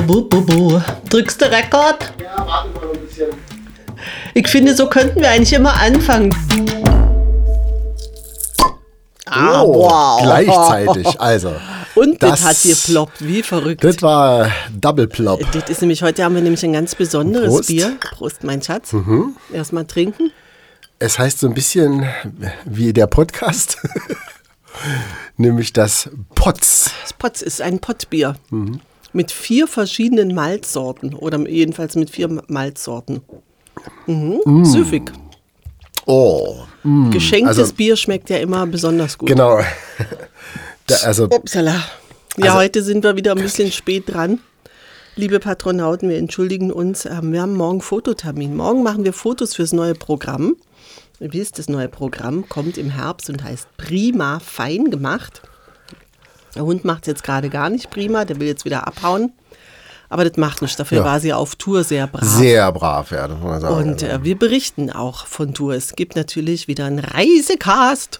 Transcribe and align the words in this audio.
bu, 0.00 0.28
bu, 0.28 0.40
bu. 0.46 0.80
Drückst 1.10 1.40
du 1.42 1.50
Rekord? 1.50 2.12
Ja, 2.22 2.46
warte 2.46 2.70
mal 2.70 2.90
ein 2.94 3.06
bisschen. 3.06 3.28
Ich 4.34 4.48
finde, 4.48 4.74
so 4.74 4.86
könnten 4.88 5.20
wir 5.20 5.30
eigentlich 5.30 5.52
immer 5.52 5.74
anfangen. 5.74 6.34
Ah, 9.26 9.62
Oh, 9.62 9.74
wow. 9.74 10.22
Gleichzeitig, 10.22 11.20
also. 11.20 11.52
Und 11.94 12.22
das, 12.22 12.30
Das- 12.40 12.44
hat 12.44 12.56
hier 12.56 12.74
ploppt, 12.76 13.24
wie 13.26 13.42
verrückt. 13.42 13.84
Das 13.84 14.00
war 14.02 14.50
Double 14.72 15.06
Plop. 15.06 15.40
Das 15.52 15.68
ist 15.68 15.80
nämlich, 15.82 16.02
heute 16.02 16.24
haben 16.24 16.34
wir 16.34 16.40
nämlich 16.42 16.64
ein 16.64 16.72
ganz 16.72 16.94
besonderes 16.94 17.48
Prost. 17.48 17.68
Mhm. 17.68 17.74
Bier. 17.74 17.96
Prost, 18.16 18.44
mein 18.44 18.62
Schatz. 18.62 18.94
Erstmal 19.52 19.84
trinken. 19.84 20.32
Es 20.98 21.18
heißt 21.18 21.40
so 21.40 21.48
ein 21.48 21.54
bisschen 21.54 22.06
wie 22.64 22.92
der 22.92 23.08
Podcast, 23.08 23.76
nämlich 25.36 25.72
das 25.72 26.08
Potz. 26.34 26.90
Das 27.02 27.12
Potz 27.12 27.42
ist 27.42 27.60
ein 27.60 27.78
Pottbier. 27.80 28.36
Mhm. 28.50 28.80
Mit 29.12 29.30
vier 29.30 29.66
verschiedenen 29.66 30.34
Malzsorten. 30.34 31.14
Oder 31.14 31.38
jedenfalls 31.48 31.96
mit 31.96 32.10
vier 32.10 32.28
Malzsorten. 32.48 33.20
Mhm. 34.06 34.64
Süffig. 34.64 35.12
Oh, 36.06 36.56
Geschenktes 37.10 37.58
also- 37.58 37.74
Bier 37.74 37.96
schmeckt 37.96 38.28
ja 38.30 38.38
immer 38.38 38.66
besonders 38.66 39.18
gut. 39.18 39.28
genau. 39.28 39.60
Da, 40.88 40.96
also, 41.04 41.24
Upsala. 41.26 41.76
Ja, 42.38 42.46
Also- 42.46 42.54
heute 42.58 42.82
sind 42.82 43.04
wir 43.04 43.14
wieder 43.14 43.32
ein 43.32 43.40
bisschen 43.42 43.70
spät 43.70 44.04
dran. 44.12 44.40
Liebe 45.14 45.38
Patronauten, 45.38 46.08
wir 46.08 46.16
entschuldigen 46.18 46.72
uns. 46.72 47.04
ähm, 47.06 47.32
Wir 47.32 47.42
haben 47.42 47.54
morgen 47.54 47.80
Fototermin. 47.82 48.56
Morgen 48.56 48.82
machen 48.82 49.04
wir 49.04 49.12
Fotos 49.12 49.54
fürs 49.54 49.72
neue 49.72 49.94
Programm. 49.94 50.56
Ihr 51.20 51.32
wisst, 51.34 51.58
das 51.60 51.68
neue 51.68 51.88
Programm 51.88 52.48
kommt 52.48 52.78
im 52.78 52.90
Herbst 52.90 53.30
und 53.30 53.44
heißt 53.44 53.68
Prima 53.76 54.40
Fein 54.40 54.90
gemacht. 54.90 55.42
Der 56.54 56.64
Hund 56.64 56.84
macht 56.84 57.02
es 57.04 57.06
jetzt 57.08 57.24
gerade 57.24 57.48
gar 57.48 57.70
nicht 57.70 57.90
prima, 57.90 58.24
der 58.24 58.38
will 58.40 58.46
jetzt 58.46 58.64
wieder 58.64 58.86
abhauen. 58.86 59.32
Aber 60.08 60.24
das 60.28 60.36
macht 60.36 60.60
nichts. 60.60 60.76
Dafür 60.76 60.98
Ja. 60.98 61.04
war 61.04 61.20
sie 61.20 61.32
auf 61.32 61.56
Tour 61.56 61.84
sehr 61.84 62.06
brav. 62.06 62.22
sehr 62.28 62.70
brav, 62.72 63.10
ja, 63.12 63.26
das 63.28 63.38
muss 63.38 63.48
man 63.48 63.60
sagen. 63.62 63.74
Und 63.90 64.02
äh, 64.02 64.22
wir 64.22 64.38
berichten 64.38 64.90
auch 64.90 65.26
von 65.26 65.54
Tour. 65.54 65.72
Es 65.74 65.96
gibt 65.96 66.16
natürlich 66.16 66.68
wieder 66.68 66.84
einen 66.84 66.98
Reisecast. 66.98 68.18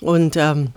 Und 0.00 0.36
ähm, 0.38 0.70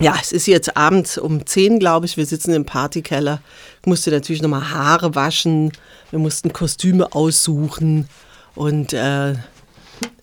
ja, 0.00 0.14
es 0.20 0.32
ist 0.32 0.46
jetzt 0.46 0.74
abends 0.74 1.18
um 1.18 1.44
10, 1.44 1.78
glaube 1.78 2.06
ich. 2.06 2.16
Wir 2.16 2.24
sitzen 2.24 2.54
im 2.54 2.64
Partykeller. 2.64 3.42
Ich 3.82 3.86
musste 3.86 4.10
natürlich 4.10 4.40
nochmal 4.40 4.70
Haare 4.70 5.14
waschen. 5.14 5.70
Wir 6.10 6.18
mussten 6.18 6.54
Kostüme 6.54 7.12
aussuchen. 7.14 8.08
Und 8.54 8.94
äh, 8.94 9.32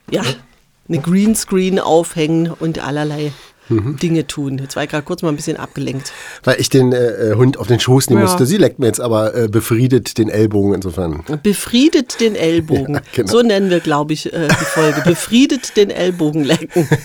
ja, 0.09 0.23
eine 0.87 0.99
Greenscreen 0.99 1.79
aufhängen 1.79 2.51
und 2.51 2.79
allerlei 2.83 3.31
Mhm. 3.69 3.97
Dinge 3.97 4.27
tun. 4.27 4.57
Jetzt 4.57 4.75
war 4.75 4.83
ich 4.83 4.89
gerade 4.89 5.03
kurz 5.03 5.21
mal 5.21 5.29
ein 5.29 5.35
bisschen 5.35 5.57
abgelenkt. 5.57 6.11
Weil 6.43 6.59
ich 6.59 6.69
den 6.69 6.91
äh, 6.91 7.33
Hund 7.35 7.57
auf 7.57 7.67
den 7.67 7.79
Schoß 7.79 8.09
nehmen 8.09 8.21
Ja. 8.21 8.27
musste. 8.27 8.45
Sie 8.45 8.57
leckt 8.57 8.79
mir 8.79 8.87
jetzt 8.87 8.99
aber 8.99 9.35
äh, 9.35 9.47
befriedet 9.47 10.17
den 10.17 10.29
Ellbogen 10.29 10.73
insofern. 10.73 11.23
Befriedet 11.43 12.19
den 12.19 12.35
Ellbogen. 12.35 12.95
Ja, 12.95 13.01
genau. 13.13 13.31
So 13.31 13.41
nennen 13.41 13.69
wir, 13.69 13.79
glaube 13.79 14.13
ich, 14.13 14.33
äh, 14.33 14.47
die 14.47 14.65
Folge. 14.65 15.01
Befriedet 15.01 15.77
den 15.77 15.89
Ellbogen 15.89 16.43
lecken. 16.43 16.87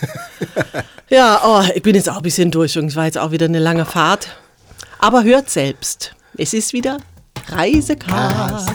Ja, 1.10 1.42
oh, 1.44 1.62
ich 1.74 1.82
bin 1.82 1.94
jetzt 1.94 2.08
auch 2.08 2.16
ein 2.16 2.22
bisschen 2.22 2.50
durch 2.50 2.78
und 2.78 2.86
es 2.86 2.96
war 2.96 3.04
jetzt 3.04 3.18
auch 3.18 3.30
wieder 3.30 3.44
eine 3.44 3.58
lange 3.58 3.84
Fahrt. 3.84 4.36
Aber 4.98 5.22
hört 5.22 5.50
selbst. 5.50 6.14
Es 6.38 6.54
ist 6.54 6.72
wieder 6.72 6.96
Reisecast. 7.48 8.70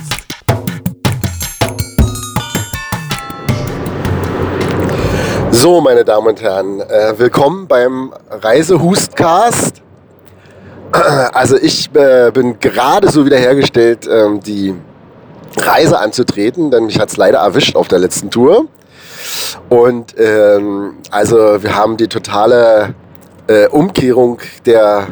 So, 5.62 5.82
meine 5.82 6.06
Damen 6.06 6.26
und 6.26 6.42
Herren, 6.42 6.80
äh, 6.80 7.16
willkommen 7.18 7.68
beim 7.68 8.14
Reisehustcast. 8.30 9.82
Also 11.34 11.58
ich 11.58 11.94
äh, 11.96 12.32
bin 12.34 12.62
gerade 12.62 13.10
so 13.10 13.26
wiederhergestellt, 13.26 14.08
ähm, 14.10 14.40
die 14.40 14.74
Reise 15.58 16.00
anzutreten, 16.00 16.72
denn 16.72 16.86
mich 16.86 16.98
hat 16.98 17.10
es 17.10 17.18
leider 17.18 17.40
erwischt 17.40 17.76
auf 17.76 17.90
der 17.90 18.00
letzten 18.00 18.32
Tour. 18.32 18.68
Und 19.68 20.18
ähm, 20.18 20.94
also 21.12 21.62
wir 21.62 21.76
haben 21.76 21.98
die 21.98 22.08
totale 22.08 22.96
äh, 23.48 23.68
Umkehrung 23.68 24.40
der, 24.66 25.08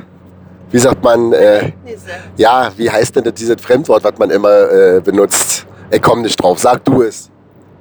wie 0.71 0.79
sagt 0.79 1.03
man, 1.03 1.33
äh, 1.33 1.73
ja, 2.37 2.71
wie 2.77 2.89
heißt 2.89 3.17
denn 3.17 3.25
das, 3.25 3.33
dieses 3.33 3.61
Fremdwort, 3.61 4.05
was 4.05 4.17
man 4.17 4.29
immer 4.29 4.71
äh, 4.71 5.01
benutzt? 5.01 5.65
Ich 5.91 6.01
komme 6.01 6.21
nicht 6.21 6.41
drauf, 6.41 6.57
sag 6.57 6.85
du 6.85 7.01
es. 7.01 7.29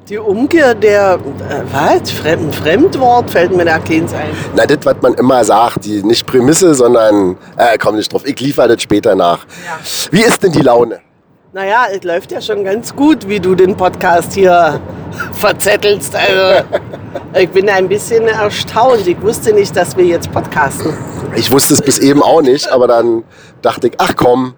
Die 0.08 0.18
Umkehr 0.18 0.72
der, 0.76 1.14
äh, 1.14 1.62
was? 1.72 2.12
Fremd, 2.12 2.54
Fremdwort 2.54 3.28
fällt 3.28 3.56
mir 3.56 3.64
da 3.64 3.80
keins 3.80 4.14
ein. 4.14 4.30
Na, 4.54 4.64
das, 4.64 4.78
was 4.84 4.94
man 5.02 5.14
immer 5.14 5.42
sagt, 5.42 5.84
die 5.84 6.00
nicht 6.04 6.24
Prämisse, 6.24 6.76
sondern, 6.76 7.36
äh, 7.56 7.76
komm 7.76 7.96
nicht 7.96 8.12
drauf, 8.12 8.22
ich 8.24 8.38
liefere 8.38 8.68
das 8.68 8.82
später 8.82 9.16
nach. 9.16 9.44
Ja. 9.64 9.80
Wie 10.12 10.22
ist 10.22 10.44
denn 10.44 10.52
die 10.52 10.60
Laune? 10.60 11.00
Naja, 11.52 11.86
es 11.92 12.04
läuft 12.04 12.30
ja 12.30 12.40
schon 12.40 12.62
ganz 12.62 12.94
gut, 12.94 13.28
wie 13.28 13.40
du 13.40 13.56
den 13.56 13.76
Podcast 13.76 14.34
hier 14.34 14.78
verzettelst. 15.32 16.14
Also, 16.14 16.64
ich 17.34 17.48
bin 17.50 17.68
ein 17.68 17.88
bisschen 17.88 18.28
erstaunt. 18.28 19.08
Ich 19.08 19.20
wusste 19.20 19.52
nicht, 19.54 19.74
dass 19.76 19.96
wir 19.96 20.04
jetzt 20.04 20.30
podcasten. 20.30 20.96
Ich 21.34 21.50
wusste 21.50 21.74
es 21.74 21.82
bis 21.82 21.98
eben 21.98 22.22
auch 22.22 22.42
nicht, 22.42 22.68
aber 22.68 22.86
dann 22.86 23.24
dachte 23.60 23.88
ich, 23.88 23.94
ach 23.98 24.14
komm, 24.14 24.54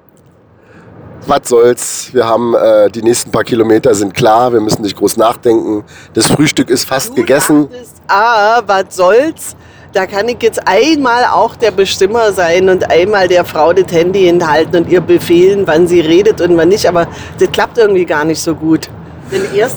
was 1.29 1.49
soll's. 1.49 2.11
Wir 2.13 2.27
haben 2.27 2.55
äh, 2.55 2.91
die 2.91 3.03
nächsten 3.03 3.31
paar 3.31 3.45
Kilometer 3.45 3.95
sind 3.95 4.15
klar, 4.15 4.53
wir 4.53 4.61
müssen 4.61 4.83
nicht 4.83 4.97
groß 4.97 5.17
nachdenken. 5.17 5.85
Das 6.15 6.27
Frühstück 6.27 6.71
ist 6.71 6.85
fast 6.87 7.15
gegessen. 7.15 7.69
dachtest, 7.71 8.03
ah, 8.09 8.63
was 8.67 8.97
soll's? 8.97 9.57
Da 9.93 10.07
kann 10.07 10.29
ich 10.29 10.43
jetzt 10.43 10.61
einmal 10.67 11.25
auch 11.25 11.57
der 11.57 11.71
Bestimmer 11.71 12.33
sein 12.33 12.69
und 12.69 12.91
einmal 12.91 13.27
der 13.27 13.45
Frau 13.45 13.73
das 13.73 13.91
Handy 13.91 14.25
hinhalten 14.25 14.85
und 14.85 14.91
ihr 14.91 15.01
befehlen, 15.01 15.67
wann 15.67 15.87
sie 15.87 16.01
redet 16.01 16.41
und 16.41 16.57
wann 16.57 16.69
nicht. 16.69 16.87
Aber 16.87 17.07
das 17.39 17.51
klappt 17.51 17.79
irgendwie 17.79 18.05
gar 18.05 18.25
nicht 18.25 18.41
so 18.41 18.55
gut. 18.55 18.89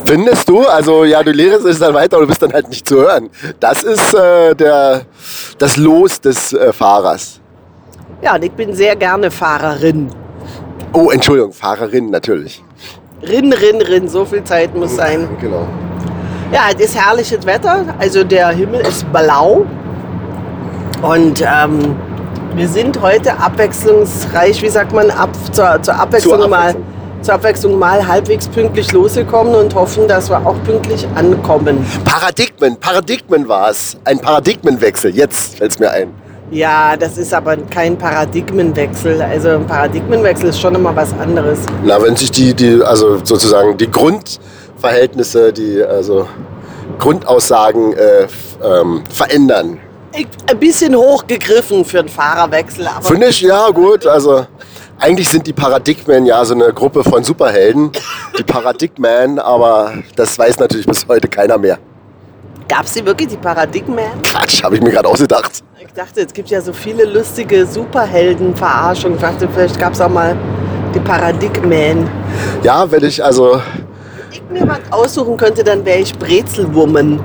Findest 0.05 0.47
du? 0.47 0.65
Also 0.67 1.03
ja, 1.03 1.23
du 1.23 1.31
lehrst 1.31 1.65
es 1.65 1.79
dann 1.79 1.93
weiter 1.93 2.17
und 2.17 2.23
du 2.23 2.27
bist 2.27 2.41
dann 2.41 2.53
halt 2.53 2.69
nicht 2.69 2.87
zu 2.87 2.97
hören. 2.97 3.29
Das 3.59 3.83
ist 3.83 4.13
äh, 4.13 4.53
der, 4.55 5.01
das 5.57 5.77
Los 5.77 6.21
des 6.21 6.53
äh, 6.53 6.71
Fahrers. 6.71 7.39
ja, 8.21 8.35
und 8.35 8.43
ich 8.43 8.51
bin 8.51 8.73
sehr 8.73 8.95
gerne 8.95 9.31
Fahrerin. 9.31 10.09
Oh, 10.93 11.09
Entschuldigung, 11.09 11.53
Fahrerin 11.53 12.09
natürlich. 12.09 12.63
Rinn, 13.23 13.53
rinn, 13.53 13.81
rinn, 13.81 14.07
so 14.09 14.25
viel 14.25 14.43
Zeit 14.43 14.75
muss 14.75 14.95
sein. 14.95 15.27
Genau. 15.39 15.65
Ja, 16.51 16.63
es 16.75 16.83
ist 16.85 16.95
herrliches 16.95 17.45
Wetter. 17.45 17.85
Also 17.97 18.23
der 18.23 18.49
Himmel 18.49 18.81
ist 18.81 19.09
blau. 19.13 19.65
Und 21.01 21.41
ähm, 21.41 21.95
wir 22.55 22.67
sind 22.67 23.01
heute 23.01 23.37
abwechslungsreich, 23.39 24.61
wie 24.61 24.69
sagt 24.69 24.91
man, 24.91 25.09
ab, 25.11 25.29
zur, 25.53 25.81
zur, 25.81 25.95
Abwechslung 25.95 26.39
Zur 26.39 26.47
mal, 26.49 26.57
Abwechslung. 26.57 26.83
zur 27.21 27.33
Abwechslung 27.35 27.79
mal 27.79 28.05
halbwegs 28.07 28.47
pünktlich 28.49 28.91
losgekommen 28.91 29.55
und 29.55 29.73
hoffen, 29.73 30.07
dass 30.07 30.29
wir 30.29 30.45
auch 30.45 30.61
pünktlich 30.65 31.07
ankommen. 31.15 31.85
Paradigmen, 32.03 32.75
Paradigmen 32.77 33.47
war 33.47 33.69
es. 33.69 33.97
Ein 34.03 34.19
Paradigmenwechsel. 34.19 35.15
Jetzt 35.15 35.57
fällt 35.57 35.71
es 35.71 35.79
mir 35.79 35.91
ein. 35.91 36.13
Ja, 36.51 36.97
das 36.97 37.17
ist 37.17 37.33
aber 37.33 37.55
kein 37.55 37.97
Paradigmenwechsel. 37.97 39.21
Also 39.21 39.51
ein 39.51 39.65
Paradigmenwechsel 39.65 40.49
ist 40.49 40.59
schon 40.59 40.75
immer 40.75 40.93
was 40.93 41.13
anderes. 41.13 41.59
Na, 41.81 42.01
wenn 42.01 42.17
sich 42.17 42.29
die, 42.29 42.53
die, 42.53 42.83
also 42.83 43.23
sozusagen 43.23 43.77
die 43.77 43.89
Grundverhältnisse, 43.89 45.53
die 45.53 45.81
also 45.81 46.27
Grundaussagen 46.99 47.93
äh, 47.93 48.27
ähm, 48.61 49.01
verändern. 49.09 49.79
Ein 50.13 50.59
bisschen 50.59 50.93
hochgegriffen 50.93 51.85
für 51.85 51.99
einen 51.99 52.09
Fahrerwechsel, 52.09 52.85
aber 52.85 53.01
Finde 53.01 53.27
ich, 53.27 53.39
ja 53.39 53.69
gut, 53.69 54.05
also 54.05 54.45
eigentlich 54.99 55.29
sind 55.29 55.47
die 55.47 55.53
Paradigmen 55.53 56.25
ja 56.25 56.43
so 56.43 56.53
eine 56.53 56.73
Gruppe 56.73 57.01
von 57.01 57.23
Superhelden, 57.23 57.91
die 58.37 58.43
Paradigmen, 58.43 59.39
aber 59.39 59.93
das 60.17 60.37
weiß 60.37 60.59
natürlich 60.59 60.85
bis 60.85 61.07
heute 61.07 61.29
keiner 61.29 61.57
mehr. 61.57 61.79
gab 62.67 62.83
es 62.83 62.93
die 62.93 63.05
wirklich, 63.05 63.29
die 63.29 63.37
Paradigmen? 63.37 64.21
Quatsch, 64.21 64.61
habe 64.61 64.75
ich 64.75 64.81
mir 64.81 64.91
gerade 64.91 65.07
ausgedacht. 65.07 65.63
Ich 65.93 66.01
dachte, 66.01 66.21
es 66.21 66.31
gibt 66.31 66.49
ja 66.49 66.61
so 66.61 66.71
viele 66.71 67.03
lustige 67.03 67.65
Superhelden-Verarschungen. 67.65 69.17
Ich 69.17 69.21
dachte, 69.21 69.49
vielleicht 69.53 69.77
gab 69.77 69.91
es 69.91 69.99
auch 69.99 70.07
mal 70.07 70.37
die 70.95 71.01
Paradigmen. 71.01 72.09
Ja, 72.63 72.89
wenn 72.89 73.03
ich 73.03 73.21
also, 73.21 73.59
Wenn 74.47 74.55
ich 74.55 74.61
mir 74.61 74.69
was 74.69 74.79
aussuchen 74.89 75.35
könnte, 75.35 75.65
dann 75.65 75.83
wäre 75.83 75.99
ich 75.99 76.17
Brezelwoman. 76.17 77.21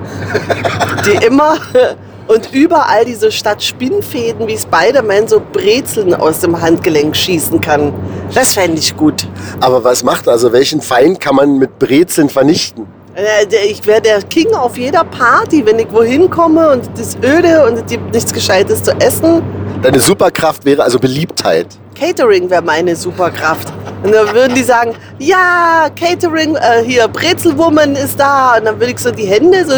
die 1.07 1.25
immer 1.25 1.59
und 2.27 2.53
überall 2.53 3.05
diese 3.05 3.31
statt 3.31 3.63
Spinnfäden 3.63 4.49
wie 4.49 4.59
Spider-Man 4.59 5.29
so 5.29 5.41
Brezeln 5.53 6.13
aus 6.13 6.41
dem 6.41 6.61
Handgelenk 6.61 7.17
schießen 7.17 7.61
kann. 7.61 7.95
Das 8.35 8.55
fände 8.55 8.81
ich 8.81 8.97
gut. 8.97 9.29
aber 9.61 9.85
was 9.85 10.03
macht, 10.03 10.27
also 10.27 10.53
welchen 10.53 10.81
Feind 10.81 11.21
kann 11.21 11.37
man 11.37 11.57
mit 11.59 11.79
Brezeln 11.79 12.29
vernichten? 12.29 12.89
Äh, 13.17 13.47
Ich 13.71 13.87
wäre 13.87 14.01
der 14.03 14.21
King 14.23 14.53
auf 14.55 14.77
jeder 14.77 15.03
Party, 15.05 15.65
wenn 15.65 15.79
ich 15.79 15.91
wohin 15.91 16.29
komme 16.29 16.71
und 16.71 16.99
ist 16.99 17.17
öde 17.25 17.65
und 17.67 17.79
es 17.79 17.87
gibt 17.87 18.13
nichts 18.13 18.33
Gescheites 18.33 18.83
zu 18.83 18.93
essen. 19.01 19.43
Deine 19.83 20.01
Superkraft 20.01 20.65
wäre 20.65 20.83
also 20.83 20.99
Beliebtheit. 20.99 21.67
Catering 21.99 22.51
wäre 22.51 22.63
meine 22.63 22.95
Superkraft. 22.97 23.73
Und 24.03 24.13
dann 24.15 24.33
würden 24.35 24.55
die 24.55 24.63
sagen, 24.63 24.95
ja, 25.19 25.89
Catering, 25.99 26.57
äh, 26.57 26.83
hier, 26.85 27.09
Brezelwoman 27.09 27.95
ist 27.97 28.21
da. 28.21 28.57
Und 28.59 28.67
dann 28.67 28.79
würde 28.79 28.93
ich 28.93 28.99
so 28.99 29.11
die 29.11 29.27
Hände 29.27 29.65
so 29.67 29.75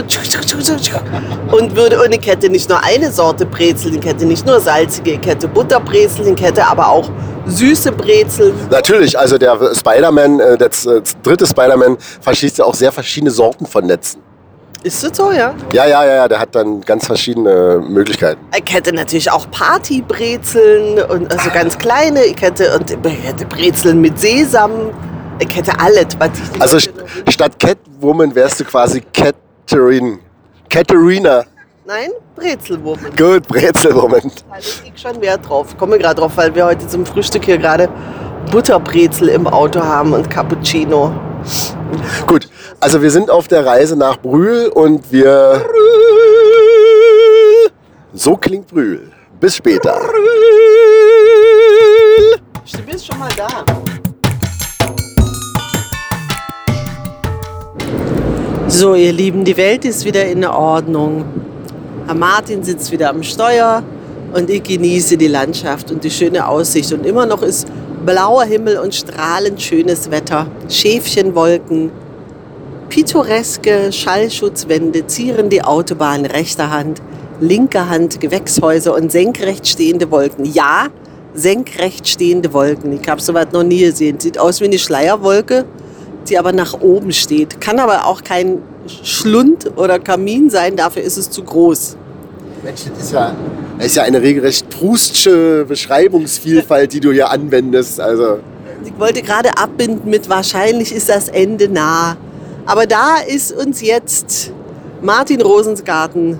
und 1.56 1.76
würde, 1.76 2.02
und 2.02 2.12
ich 2.12 2.26
hätte 2.26 2.48
nicht 2.48 2.68
nur 2.68 2.82
eine 2.82 3.10
Sorte 3.12 3.46
Brezel, 3.46 3.96
ich 3.96 4.04
hätte 4.04 4.26
nicht 4.26 4.44
nur 4.46 4.60
salzige, 4.60 5.12
ich 5.12 5.26
hätte 5.26 5.48
Butterbrezel, 5.48 6.26
ich 6.28 6.42
hätte 6.42 6.66
aber 6.66 6.88
auch 6.88 7.08
süße 7.46 7.92
Brezel. 7.92 8.52
Natürlich, 8.70 9.18
also 9.18 9.38
der 9.38 9.74
Spider-Man, 9.74 10.40
äh, 10.40 10.58
der 10.58 10.70
dritte 11.22 11.46
Spider-Man 11.46 11.96
verschließt 12.20 12.58
ja 12.58 12.64
auch 12.64 12.74
sehr 12.74 12.92
verschiedene 12.92 13.30
Sorten 13.30 13.66
von 13.66 13.86
Netzen. 13.86 14.27
Ist 14.84 15.02
das 15.02 15.16
so, 15.16 15.32
ja? 15.32 15.54
Ja, 15.72 15.86
ja, 15.86 16.04
ja, 16.04 16.14
ja, 16.16 16.28
der 16.28 16.38
hat 16.38 16.54
dann 16.54 16.80
ganz 16.82 17.06
verschiedene 17.06 17.82
Möglichkeiten. 17.86 18.40
Ich 18.56 18.72
hätte 18.72 18.92
natürlich 18.94 19.30
auch 19.30 19.50
Partybrezeln 19.50 21.02
und 21.02 21.32
also 21.32 21.50
ganz 21.50 21.76
kleine. 21.76 22.24
Ich 22.24 22.40
hätte, 22.40 22.76
und 22.76 22.90
ich 22.90 23.24
hätte 23.24 23.44
Brezeln 23.46 24.00
mit 24.00 24.18
Sesam. 24.18 24.70
Ich 25.40 25.54
hätte 25.56 25.72
alles, 25.80 26.06
was 26.18 26.30
ich 26.54 26.62
Also 26.62 26.78
st 26.78 26.92
statt 27.28 27.58
Catwoman 27.58 28.34
wärst 28.34 28.60
du 28.60 28.64
quasi 28.64 29.02
Catherine. 29.12 30.18
Katharina. 30.70 31.44
Nein, 31.84 32.10
Brezelwoman. 32.36 33.16
Gut, 33.16 33.48
Brezelwoman. 33.48 34.30
Da 34.50 34.58
ich 34.58 35.00
schon 35.00 35.20
Wert 35.20 35.48
drauf. 35.48 35.68
Ich 35.70 35.78
komme 35.78 35.98
gerade 35.98 36.20
drauf, 36.20 36.32
weil 36.36 36.54
wir 36.54 36.66
heute 36.66 36.86
zum 36.86 37.06
Frühstück 37.06 37.44
hier 37.46 37.58
gerade 37.58 37.88
Butterbrezel 38.50 39.28
im 39.28 39.46
Auto 39.46 39.80
haben 39.82 40.12
und 40.12 40.28
Cappuccino. 40.28 41.12
Gut, 42.26 42.48
also 42.80 43.02
wir 43.02 43.10
sind 43.10 43.30
auf 43.30 43.48
der 43.48 43.66
Reise 43.66 43.96
nach 43.96 44.18
Brühl 44.18 44.68
und 44.68 45.10
wir... 45.10 45.64
Brühl. 45.66 45.78
So 48.14 48.36
klingt 48.36 48.68
Brühl. 48.68 49.10
Bis 49.40 49.56
später. 49.56 49.98
Brühl. 49.98 50.28
Du 52.72 52.82
bist 52.82 53.06
schon 53.06 53.18
mal 53.18 53.30
da. 53.36 53.48
So, 58.68 58.94
ihr 58.94 59.12
Lieben, 59.12 59.44
die 59.44 59.56
Welt 59.56 59.84
ist 59.84 60.04
wieder 60.04 60.24
in 60.26 60.44
Ordnung. 60.44 61.24
Herr 62.06 62.14
Martin 62.14 62.62
sitzt 62.62 62.92
wieder 62.92 63.10
am 63.10 63.22
Steuer 63.22 63.82
und 64.34 64.50
ich 64.50 64.62
genieße 64.62 65.16
die 65.16 65.26
Landschaft 65.26 65.90
und 65.90 66.04
die 66.04 66.10
schöne 66.10 66.46
Aussicht. 66.46 66.92
Und 66.92 67.04
immer 67.06 67.26
noch 67.26 67.42
ist 67.42 67.66
blauer 68.04 68.44
Himmel 68.44 68.78
und 68.78 68.94
strahlend 68.94 69.60
schönes 69.60 70.10
Wetter, 70.10 70.46
Schäfchenwolken, 70.68 71.90
pittoreske 72.88 73.92
Schallschutzwände 73.92 75.06
zieren 75.06 75.50
die 75.50 75.62
Autobahn 75.62 76.24
rechter 76.24 76.70
Hand, 76.70 77.02
linker 77.40 77.88
Hand 77.88 78.20
Gewächshäuser 78.20 78.94
und 78.94 79.12
senkrecht 79.12 79.66
stehende 79.66 80.10
Wolken. 80.10 80.44
Ja, 80.44 80.88
senkrecht 81.34 82.08
stehende 82.08 82.52
Wolken. 82.52 82.92
Ich 83.00 83.08
habe 83.08 83.20
sowas 83.20 83.46
noch 83.52 83.62
nie 83.62 83.80
gesehen. 83.80 84.18
Sieht 84.20 84.38
aus 84.38 84.60
wie 84.60 84.64
eine 84.64 84.78
Schleierwolke, 84.78 85.64
die 86.28 86.38
aber 86.38 86.52
nach 86.52 86.80
oben 86.80 87.12
steht. 87.12 87.60
Kann 87.60 87.78
aber 87.78 88.06
auch 88.06 88.22
kein 88.22 88.62
Schlund 89.02 89.70
oder 89.76 89.98
Kamin 89.98 90.50
sein, 90.50 90.76
dafür 90.76 91.02
ist 91.02 91.18
es 91.18 91.30
zu 91.30 91.42
groß. 91.42 91.96
Mensch, 92.64 92.82
das 92.94 93.04
ist 93.04 93.12
ja, 93.12 93.36
das 93.76 93.86
ist 93.86 93.96
ja 93.96 94.02
eine 94.02 94.20
regelrecht 94.20 94.68
Proustsche 94.70 95.64
Beschreibungsvielfalt, 95.68 96.92
die 96.92 97.00
du 97.00 97.12
hier 97.12 97.30
anwendest. 97.30 98.00
Also. 98.00 98.38
Ich 98.84 98.98
wollte 98.98 99.22
gerade 99.22 99.56
abbinden 99.58 100.10
mit 100.10 100.28
wahrscheinlich 100.28 100.92
ist 100.92 101.08
das 101.08 101.28
Ende 101.28 101.68
nah. 101.68 102.16
Aber 102.68 102.86
da 102.86 103.16
ist 103.26 103.50
uns 103.50 103.80
jetzt 103.80 104.52
Martin 105.00 105.40
Rosensgarten, 105.40 106.38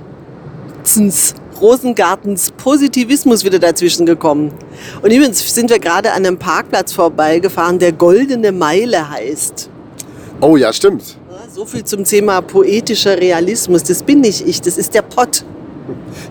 Rosengartens 1.59 2.51
Positivismus 2.51 3.45
wieder 3.45 3.59
dazwischen 3.59 4.05
gekommen. 4.05 4.53
Und 5.01 5.11
übrigens 5.11 5.55
sind 5.55 5.71
wir 5.71 5.79
gerade 5.79 6.13
an 6.13 6.27
einem 6.27 6.39
Parkplatz 6.39 6.93
vorbeigefahren, 6.93 7.79
der 7.79 7.93
Goldene 7.93 8.53
Meile 8.53 9.09
heißt. 9.09 9.71
Oh 10.43 10.59
ja, 10.59 10.71
stimmt. 10.71 11.17
So 11.51 11.65
viel 11.65 11.83
zum 11.85 12.05
Thema 12.05 12.43
poetischer 12.43 13.19
Realismus. 13.19 13.83
Das 13.85 14.03
bin 14.03 14.21
nicht 14.21 14.47
ich, 14.47 14.61
das 14.61 14.77
ist 14.77 14.93
der 14.93 15.03
Pott. 15.03 15.47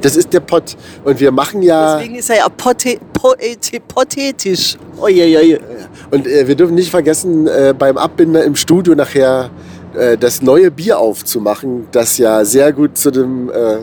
Das 0.01 0.15
ist 0.15 0.31
der 0.31 0.41
Pott. 0.41 0.77
Und 1.05 1.19
wir 1.19 1.31
machen 1.31 1.63
ja. 1.63 1.97
Deswegen 1.97 2.15
ist 2.15 2.29
er 2.29 2.37
ja 2.37 2.49
pote, 2.49 2.99
poete, 3.13 3.79
poetisch. 3.79 4.77
Ojejoje. 5.01 5.59
Und 6.11 6.27
äh, 6.27 6.47
wir 6.47 6.53
dürfen 6.53 6.75
nicht 6.75 6.91
vergessen, 6.91 7.47
äh, 7.47 7.73
beim 7.75 7.97
Abbinder 7.97 8.43
im 8.43 8.55
Studio 8.55 8.93
nachher 8.93 9.49
äh, 9.97 10.17
das 10.17 10.41
neue 10.41 10.71
Bier 10.71 10.99
aufzumachen, 10.99 11.87
das 11.91 12.17
ja 12.17 12.45
sehr 12.45 12.71
gut 12.71 12.97
zu 12.97 13.11
dem 13.11 13.49
äh, 13.49 13.77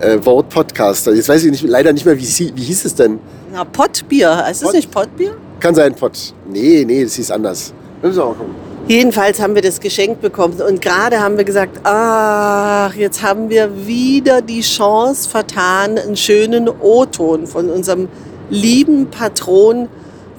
äh, 0.00 0.24
Wort 0.24 0.48
Podcaster. 0.48 1.14
Jetzt 1.14 1.28
weiß 1.28 1.44
ich 1.44 1.50
nicht, 1.50 1.62
leider 1.62 1.92
nicht 1.92 2.04
mehr, 2.04 2.16
wie, 2.16 2.52
wie 2.54 2.62
hieß 2.62 2.84
es 2.84 2.94
denn? 2.94 3.18
Na, 3.52 3.64
Pottbier. 3.64 4.44
Ist 4.50 4.62
das 4.62 4.68
Pott? 4.68 4.74
nicht 4.74 4.90
Pottbier? 4.90 5.36
Kann 5.60 5.74
sein, 5.74 5.94
Pott. 5.94 6.34
Nee, 6.50 6.84
nee, 6.86 7.04
das 7.04 7.14
hieß 7.14 7.30
anders. 7.30 7.72
Müssen 8.02 8.16
wir 8.16 8.24
auch 8.24 8.36
gucken. 8.36 8.54
Jedenfalls 8.86 9.38
haben 9.38 9.54
wir 9.54 9.60
das 9.60 9.80
geschenkt 9.80 10.22
bekommen 10.22 10.62
und 10.66 10.80
gerade 10.80 11.20
haben 11.20 11.36
wir 11.36 11.44
gesagt, 11.44 11.80
ach, 11.84 12.94
jetzt 12.94 13.22
haben 13.22 13.50
wir 13.50 13.86
wieder 13.86 14.40
die 14.40 14.62
Chance 14.62 15.28
vertan, 15.28 15.98
einen 15.98 16.16
schönen 16.16 16.70
O-Ton 16.70 17.46
von 17.46 17.68
unserem 17.68 18.08
lieben 18.48 19.08
Patron 19.10 19.88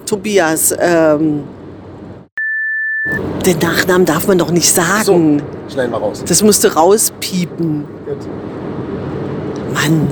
Tobias. 0.04 0.74
Ähm, 0.80 1.44
den 3.46 3.58
Nachnamen 3.58 4.06
darf 4.06 4.26
man 4.26 4.38
doch 4.38 4.50
nicht 4.50 4.72
sagen. 4.74 5.42
So, 5.66 5.74
schneiden 5.74 5.92
wir 5.92 5.98
raus. 5.98 6.22
Das 6.26 6.42
musste 6.42 6.74
rauspiepen. 6.74 7.84
Gut. 8.06 8.18
Mann. 9.72 10.08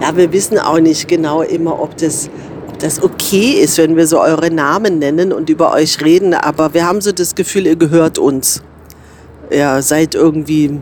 Ja, 0.00 0.16
wir 0.16 0.32
wissen 0.32 0.58
auch 0.58 0.78
nicht 0.78 1.08
genau 1.08 1.42
immer, 1.42 1.80
ob 1.80 1.96
das 1.96 2.30
das 2.82 3.02
okay 3.02 3.60
ist, 3.62 3.78
wenn 3.78 3.96
wir 3.96 4.06
so 4.06 4.20
eure 4.20 4.50
Namen 4.50 4.98
nennen 4.98 5.32
und 5.32 5.50
über 5.50 5.72
euch 5.72 6.02
reden, 6.02 6.34
aber 6.34 6.72
wir 6.74 6.86
haben 6.86 7.00
so 7.00 7.12
das 7.12 7.34
Gefühl, 7.34 7.66
ihr 7.66 7.76
gehört 7.76 8.18
uns. 8.18 8.62
Ihr 9.50 9.82
seid 9.82 10.14
irgendwie, 10.14 10.80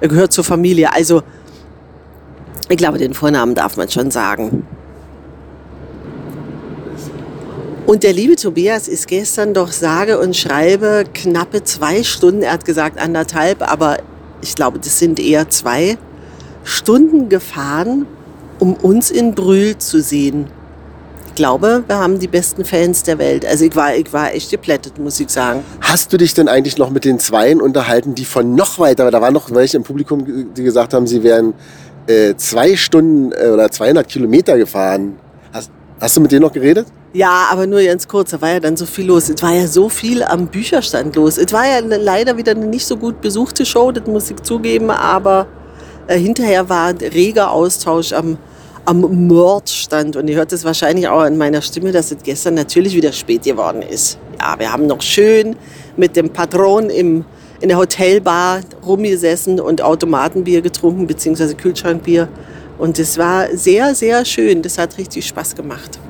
ihr 0.00 0.08
gehört 0.08 0.32
zur 0.32 0.44
Familie. 0.44 0.92
Also, 0.92 1.22
ich 2.68 2.76
glaube, 2.76 2.98
den 2.98 3.14
Vornamen 3.14 3.54
darf 3.54 3.76
man 3.76 3.88
schon 3.88 4.10
sagen. 4.10 4.66
Und 7.92 8.04
der 8.04 8.14
liebe 8.14 8.36
Tobias 8.36 8.88
ist 8.88 9.06
gestern 9.06 9.52
doch 9.52 9.70
sage 9.70 10.18
und 10.18 10.34
schreibe 10.34 11.04
knappe 11.12 11.62
zwei 11.62 12.02
Stunden, 12.02 12.40
er 12.40 12.52
hat 12.52 12.64
gesagt 12.64 12.98
anderthalb, 12.98 13.60
aber 13.70 13.98
ich 14.40 14.54
glaube, 14.54 14.78
das 14.78 14.98
sind 14.98 15.20
eher 15.20 15.50
zwei 15.50 15.98
Stunden 16.64 17.28
gefahren, 17.28 18.06
um 18.58 18.72
uns 18.72 19.10
in 19.10 19.34
Brühl 19.34 19.76
zu 19.76 20.00
sehen 20.00 20.46
glaube, 21.34 21.84
wir 21.86 21.98
haben 21.98 22.18
die 22.18 22.28
besten 22.28 22.64
Fans 22.64 23.02
der 23.02 23.18
Welt. 23.18 23.44
Also 23.44 23.66
ich 23.66 23.76
war, 23.76 23.94
ich 23.94 24.10
war 24.12 24.32
echt 24.32 24.50
geplättet, 24.50 24.98
muss 24.98 25.20
ich 25.20 25.28
sagen. 25.28 25.62
Hast 25.80 26.12
du 26.12 26.16
dich 26.16 26.32
denn 26.32 26.48
eigentlich 26.48 26.78
noch 26.78 26.90
mit 26.90 27.04
den 27.04 27.18
Zweien 27.18 27.60
unterhalten, 27.60 28.14
die 28.14 28.24
von 28.24 28.54
noch 28.54 28.78
weiter, 28.78 29.10
da 29.10 29.20
waren 29.20 29.34
noch 29.34 29.50
welche 29.50 29.76
im 29.76 29.82
Publikum, 29.82 30.52
die 30.54 30.62
gesagt 30.62 30.94
haben, 30.94 31.06
sie 31.06 31.22
wären 31.22 31.52
äh, 32.06 32.34
zwei 32.36 32.76
Stunden 32.76 33.32
äh, 33.32 33.48
oder 33.48 33.70
200 33.70 34.08
Kilometer 34.08 34.56
gefahren. 34.56 35.16
Hast, 36.02 36.16
du 36.16 36.20
mit 36.20 36.32
denen 36.32 36.42
noch 36.42 36.52
geredet? 36.52 36.88
Ja, 37.12 37.46
aber 37.52 37.64
nur 37.68 37.80
ganz 37.80 38.08
kurz, 38.08 38.32
da 38.32 38.40
war 38.40 38.50
ja 38.50 38.58
dann 38.58 38.76
so 38.76 38.86
viel 38.86 39.06
los. 39.06 39.28
Es 39.28 39.40
war 39.40 39.52
ja 39.52 39.68
so 39.68 39.88
viel 39.88 40.24
am 40.24 40.48
Bücherstand 40.48 41.14
los. 41.14 41.38
Es 41.38 41.52
war 41.52 41.64
ja 41.64 41.78
leider 41.78 42.36
wieder 42.36 42.52
eine 42.52 42.66
nicht 42.66 42.84
so 42.84 42.96
gut 42.96 43.20
besuchte 43.20 43.64
Show, 43.64 43.92
das 43.92 44.08
muss 44.08 44.28
ich 44.28 44.42
zugeben, 44.42 44.90
aber 44.90 45.46
äh, 46.08 46.18
hinterher 46.18 46.68
war 46.68 46.88
ein 46.88 46.96
reger 46.96 47.52
Austausch 47.52 48.12
am 48.12 48.36
am 48.84 49.28
Mord 49.28 49.68
stand. 49.68 50.16
Und 50.16 50.28
ihr 50.28 50.36
hört 50.36 50.52
es 50.52 50.64
wahrscheinlich 50.64 51.08
auch 51.08 51.24
in 51.24 51.38
meiner 51.38 51.62
Stimme, 51.62 51.92
dass 51.92 52.10
es 52.10 52.18
gestern 52.22 52.54
natürlich 52.54 52.94
wieder 52.94 53.12
spät 53.12 53.44
geworden 53.44 53.82
ist. 53.82 54.18
Ja, 54.40 54.58
wir 54.58 54.72
haben 54.72 54.86
noch 54.86 55.02
schön 55.02 55.56
mit 55.96 56.16
dem 56.16 56.30
Patron 56.30 56.90
im, 56.90 57.24
in 57.60 57.68
der 57.68 57.78
Hotelbar 57.78 58.60
rumgesessen 58.84 59.60
und 59.60 59.82
Automatenbier 59.82 60.62
getrunken, 60.62 61.06
beziehungsweise 61.06 61.54
Kühlschrankbier. 61.54 62.28
Und 62.82 62.98
es 62.98 63.16
war 63.16 63.46
sehr, 63.56 63.94
sehr 63.94 64.24
schön. 64.24 64.60
Das 64.60 64.76
hat 64.76 64.98
richtig 64.98 65.24
Spaß 65.28 65.54
gemacht. 65.54 66.00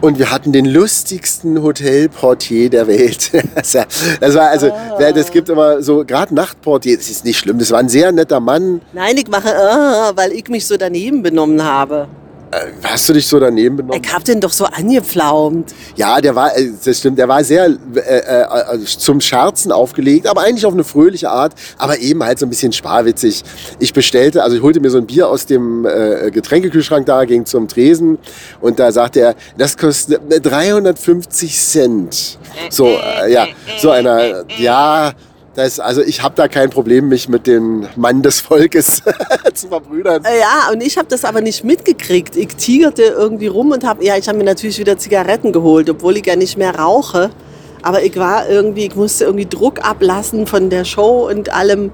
Und 0.00 0.20
wir 0.20 0.30
hatten 0.30 0.52
den 0.52 0.64
lustigsten 0.64 1.60
Hotelportier 1.60 2.70
der 2.70 2.86
Welt. 2.86 3.32
das 3.56 3.74
war 3.74 4.48
also, 4.48 4.70
ah. 4.70 5.10
das 5.12 5.32
gibt 5.32 5.48
immer 5.48 5.82
so, 5.82 6.04
gerade 6.04 6.32
Nachtportier, 6.36 6.96
das 6.96 7.10
ist 7.10 7.24
nicht 7.24 7.36
schlimm, 7.36 7.58
das 7.58 7.72
war 7.72 7.80
ein 7.80 7.88
sehr 7.88 8.12
netter 8.12 8.38
Mann. 8.38 8.80
Nein, 8.92 9.16
ich 9.16 9.26
mache, 9.26 9.52
ah, 9.52 10.12
weil 10.14 10.30
ich 10.30 10.46
mich 10.46 10.68
so 10.68 10.76
daneben 10.76 11.24
benommen 11.24 11.64
habe. 11.64 12.06
Äh, 12.50 12.66
hast 12.82 13.08
du 13.08 13.12
dich 13.12 13.26
so 13.26 13.38
daneben 13.38 13.76
benommen? 13.76 14.02
Ich 14.02 14.12
hab 14.12 14.24
den 14.24 14.40
doch 14.40 14.52
so 14.52 14.64
angepflaumt. 14.64 15.74
Ja, 15.96 16.20
der 16.20 16.34
war, 16.34 16.56
äh, 16.56 16.70
das 16.82 16.98
stimmt, 16.98 17.18
der 17.18 17.28
war 17.28 17.44
sehr 17.44 17.66
äh, 17.66 17.98
äh, 17.98 18.42
also 18.44 18.84
zum 18.84 19.20
Scherzen 19.20 19.70
aufgelegt, 19.70 20.26
aber 20.26 20.42
eigentlich 20.42 20.64
auf 20.64 20.72
eine 20.72 20.84
fröhliche 20.84 21.30
Art, 21.30 21.52
aber 21.76 21.98
eben 21.98 22.22
halt 22.24 22.38
so 22.38 22.46
ein 22.46 22.50
bisschen 22.50 22.72
sparwitzig. 22.72 23.42
Ich 23.78 23.92
bestellte, 23.92 24.42
also 24.42 24.56
ich 24.56 24.62
holte 24.62 24.80
mir 24.80 24.90
so 24.90 24.98
ein 24.98 25.06
Bier 25.06 25.28
aus 25.28 25.44
dem 25.46 25.84
äh, 25.84 26.30
Getränkekühlschrank 26.30 27.04
da, 27.06 27.24
ging 27.24 27.44
zum 27.44 27.68
Tresen 27.68 28.18
und 28.60 28.78
da 28.78 28.92
sagte 28.92 29.20
er, 29.20 29.34
das 29.58 29.76
kostet 29.76 30.20
350 30.28 31.54
Cent. 31.58 32.38
So, 32.70 32.86
äh, 32.86 33.32
ja, 33.32 33.46
so 33.78 33.90
einer, 33.90 34.44
ja, 34.58 35.12
Das, 35.54 35.80
also 35.80 36.02
ich 36.02 36.22
habe 36.22 36.34
da 36.36 36.46
kein 36.46 36.70
Problem, 36.70 37.08
mich 37.08 37.28
mit 37.28 37.46
dem 37.46 37.88
Mann 37.96 38.22
des 38.22 38.40
Volkes 38.40 39.02
zu 39.54 39.68
verbrüdern. 39.68 40.22
Ja, 40.22 40.70
und 40.72 40.80
ich 40.80 40.98
habe 40.98 41.08
das 41.08 41.24
aber 41.24 41.40
nicht 41.40 41.64
mitgekriegt. 41.64 42.36
Ich 42.36 42.48
tigerte 42.56 43.02
irgendwie 43.02 43.48
rum 43.48 43.72
und 43.72 43.84
habe, 43.84 44.04
ja, 44.04 44.16
ich 44.16 44.28
habe 44.28 44.38
mir 44.38 44.44
natürlich 44.44 44.78
wieder 44.78 44.98
Zigaretten 44.98 45.52
geholt, 45.52 45.90
obwohl 45.90 46.16
ich 46.16 46.26
ja 46.26 46.36
nicht 46.36 46.58
mehr 46.58 46.76
rauche. 46.76 47.30
Aber 47.82 48.02
ich 48.02 48.16
war 48.16 48.48
irgendwie, 48.48 48.86
ich 48.86 48.94
musste 48.94 49.24
irgendwie 49.24 49.46
Druck 49.46 49.84
ablassen 49.84 50.46
von 50.46 50.70
der 50.70 50.84
Show 50.84 51.28
und 51.28 51.52
allem 51.52 51.92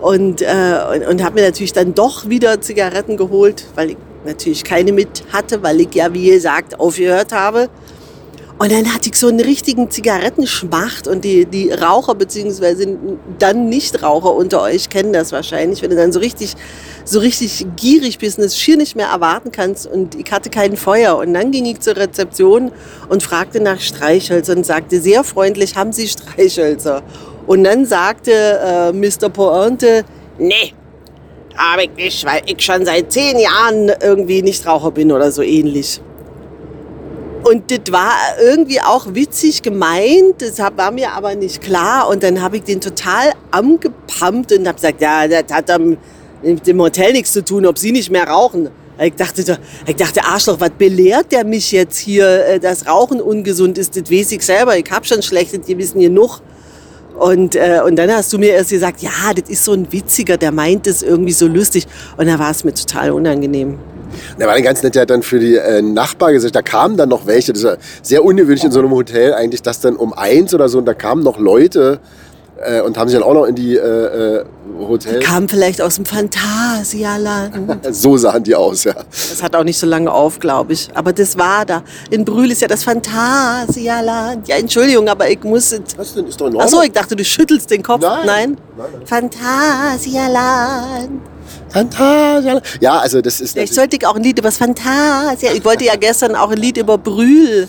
und, 0.00 0.42
äh, 0.42 0.78
und, 0.94 1.06
und 1.06 1.24
habe 1.24 1.36
mir 1.36 1.46
natürlich 1.46 1.72
dann 1.72 1.94
doch 1.94 2.28
wieder 2.28 2.60
Zigaretten 2.60 3.16
geholt, 3.16 3.64
weil 3.74 3.90
ich 3.90 3.96
natürlich 4.24 4.64
keine 4.64 4.92
mit 4.92 5.24
hatte, 5.32 5.62
weil 5.62 5.80
ich 5.80 5.94
ja, 5.94 6.12
wie 6.12 6.30
gesagt, 6.30 6.78
aufgehört 6.78 7.32
habe. 7.32 7.68
Und 8.58 8.72
dann 8.72 8.92
hatte 8.94 9.10
ich 9.10 9.16
so 9.16 9.28
einen 9.28 9.40
richtigen 9.40 9.90
Zigarettenschmacht 9.90 11.08
und 11.08 11.24
die, 11.24 11.44
die 11.44 11.70
Raucher 11.70 12.14
beziehungsweise 12.14 12.96
dann 13.38 13.68
Nichtraucher 13.68 14.34
unter 14.34 14.62
euch 14.62 14.88
kennen 14.88 15.12
das 15.12 15.30
wahrscheinlich, 15.30 15.82
wenn 15.82 15.90
du 15.90 15.96
dann 15.96 16.10
so 16.10 16.20
richtig, 16.20 16.54
so 17.04 17.18
richtig 17.18 17.66
gierig 17.76 18.18
bist 18.18 18.38
und 18.38 18.44
es 18.44 18.58
schier 18.58 18.78
nicht 18.78 18.96
mehr 18.96 19.08
erwarten 19.08 19.52
kannst 19.52 19.86
und 19.86 20.14
ich 20.14 20.32
hatte 20.32 20.48
kein 20.48 20.78
Feuer. 20.78 21.18
Und 21.18 21.34
dann 21.34 21.50
ging 21.50 21.66
ich 21.66 21.80
zur 21.80 21.96
Rezeption 21.96 22.72
und 23.10 23.22
fragte 23.22 23.60
nach 23.60 23.78
Streichhölzer 23.78 24.56
und 24.56 24.64
sagte 24.64 25.02
sehr 25.02 25.22
freundlich, 25.22 25.76
haben 25.76 25.92
Sie 25.92 26.08
Streichhölzer? 26.08 27.02
Und 27.46 27.62
dann 27.64 27.84
sagte 27.84 28.32
äh, 28.32 28.92
Mr. 28.92 29.28
Pointe, 29.28 30.02
nee, 30.38 30.72
habe 31.58 31.84
ich 31.84 31.90
nicht, 31.90 32.24
weil 32.24 32.40
ich 32.46 32.62
schon 32.64 32.86
seit 32.86 33.12
zehn 33.12 33.38
Jahren 33.38 33.92
irgendwie 34.00 34.40
Nichtraucher 34.40 34.92
bin 34.92 35.12
oder 35.12 35.30
so 35.30 35.42
ähnlich. 35.42 36.00
Und 37.48 37.70
das 37.70 37.92
war 37.92 38.10
irgendwie 38.42 38.80
auch 38.80 39.06
witzig 39.14 39.62
gemeint, 39.62 40.40
das 40.40 40.58
hab- 40.58 40.76
war 40.76 40.90
mir 40.90 41.12
aber 41.12 41.34
nicht 41.36 41.60
klar. 41.62 42.08
Und 42.08 42.22
dann 42.24 42.42
habe 42.42 42.56
ich 42.56 42.64
den 42.64 42.80
total 42.80 43.32
angepumpt 43.52 44.50
und 44.52 44.66
habe 44.66 44.74
gesagt, 44.74 45.00
ja, 45.00 45.28
das 45.28 45.44
hat 45.52 45.70
am- 45.70 45.96
mit 46.42 46.66
dem 46.66 46.80
Hotel 46.80 47.12
nichts 47.12 47.32
zu 47.32 47.44
tun, 47.44 47.64
ob 47.66 47.78
Sie 47.78 47.92
nicht 47.92 48.10
mehr 48.10 48.26
rauchen. 48.26 48.68
Ich 49.00 49.14
dachte, 49.14 49.44
da- 49.44 49.58
ich 49.86 49.94
dachte, 49.94 50.24
Arschloch, 50.24 50.58
was 50.58 50.70
belehrt 50.70 51.30
der 51.30 51.44
mich 51.44 51.70
jetzt 51.70 51.98
hier, 51.98 52.46
äh, 52.46 52.58
dass 52.58 52.86
Rauchen 52.86 53.20
ungesund 53.20 53.78
ist? 53.78 53.94
Das 53.96 54.10
weiß 54.10 54.32
ich 54.32 54.42
selber. 54.42 54.76
Ich 54.76 54.90
habe 54.90 55.04
schon 55.06 55.22
schlechtes 55.22 55.66
Gewissen 55.66 56.00
genug. 56.00 56.40
Und, 57.18 57.54
äh, 57.54 57.80
und 57.86 57.96
dann 57.96 58.10
hast 58.10 58.32
du 58.32 58.38
mir 58.38 58.50
erst 58.54 58.70
gesagt, 58.70 59.00
ja, 59.02 59.32
das 59.34 59.48
ist 59.48 59.64
so 59.64 59.72
ein 59.72 59.90
Witziger, 59.92 60.36
der 60.36 60.50
meint 60.52 60.86
es 60.86 61.02
irgendwie 61.02 61.32
so 61.32 61.46
lustig. 61.46 61.86
Und 62.16 62.26
da 62.26 62.38
war 62.38 62.50
es 62.50 62.64
mir 62.64 62.74
total 62.74 63.12
unangenehm. 63.12 63.78
Der 64.38 64.46
war 64.46 64.54
dann 64.54 64.64
ganz 64.64 64.82
nett, 64.82 64.94
der 64.94 65.02
hat 65.02 65.10
dann 65.10 65.22
für 65.22 65.38
die 65.38 65.56
äh, 65.56 65.82
Nachbar 65.82 66.32
gesagt, 66.32 66.54
da 66.54 66.62
kamen 66.62 66.96
dann 66.96 67.08
noch 67.08 67.26
welche. 67.26 67.52
Das 67.52 67.62
ist 67.62 67.68
ja 67.68 67.76
sehr 68.02 68.24
ungewöhnlich 68.24 68.64
in 68.64 68.72
so 68.72 68.80
einem 68.80 68.90
Hotel 68.90 69.34
eigentlich, 69.34 69.62
dass 69.62 69.80
dann 69.80 69.96
um 69.96 70.12
eins 70.12 70.54
oder 70.54 70.68
so, 70.68 70.78
und 70.78 70.86
da 70.86 70.94
kamen 70.94 71.22
noch 71.22 71.38
Leute 71.38 72.00
äh, 72.64 72.80
und 72.80 72.96
haben 72.96 73.08
sich 73.08 73.18
dann 73.18 73.26
auch 73.26 73.34
noch 73.34 73.44
in 73.44 73.54
die 73.54 73.76
äh, 73.76 73.80
äh, 73.80 74.44
Hotel... 74.78 75.20
Kam 75.20 75.48
vielleicht 75.48 75.80
aus 75.82 75.96
dem 75.96 76.04
Phantasialand. 76.04 77.86
So 77.94 78.16
sahen 78.16 78.44
die 78.44 78.54
aus, 78.54 78.84
ja. 78.84 78.94
Das 78.94 79.42
hat 79.42 79.54
auch 79.56 79.64
nicht 79.64 79.78
so 79.78 79.86
lange 79.86 80.10
auf, 80.12 80.38
glaube 80.38 80.72
ich. 80.72 80.88
Aber 80.94 81.12
das 81.12 81.36
war 81.38 81.64
da. 81.66 81.82
In 82.10 82.24
Brühl 82.24 82.50
ist 82.50 82.62
ja 82.62 82.68
das 82.68 82.84
Phantasialand. 82.84 84.48
Ja, 84.48 84.56
Entschuldigung, 84.56 85.08
aber 85.08 85.28
ich 85.30 85.42
muss... 85.44 85.74
Was 85.96 86.14
denn? 86.14 86.26
Ist 86.26 86.40
doch 86.40 86.46
in 86.46 86.56
Ach 86.56 86.64
Ordnung. 86.64 86.80
so, 86.80 86.86
ich 86.86 86.92
dachte, 86.92 87.16
du 87.16 87.24
schüttelst 87.24 87.70
den 87.70 87.82
Kopf. 87.82 88.02
Nein. 88.02 88.26
Nein? 88.26 88.56
Nein, 88.76 88.86
nein. 88.92 89.06
Phantasialand. 89.06 91.20
Fantasia. 91.76 92.60
Ja, 92.80 92.98
also 92.98 93.20
das 93.20 93.40
ist 93.40 93.52
Vielleicht 93.52 93.74
sollte 93.74 93.96
ich 93.96 94.06
auch 94.06 94.16
ein 94.16 94.22
Lied 94.22 94.38
über 94.38 94.48
das 94.48 94.56
Phantasia. 94.58 95.52
Ich 95.54 95.64
wollte 95.64 95.84
ja 95.84 95.96
gestern 95.96 96.34
auch 96.34 96.50
ein 96.50 96.58
Lied 96.58 96.78
über 96.78 96.96
Brühl 96.98 97.68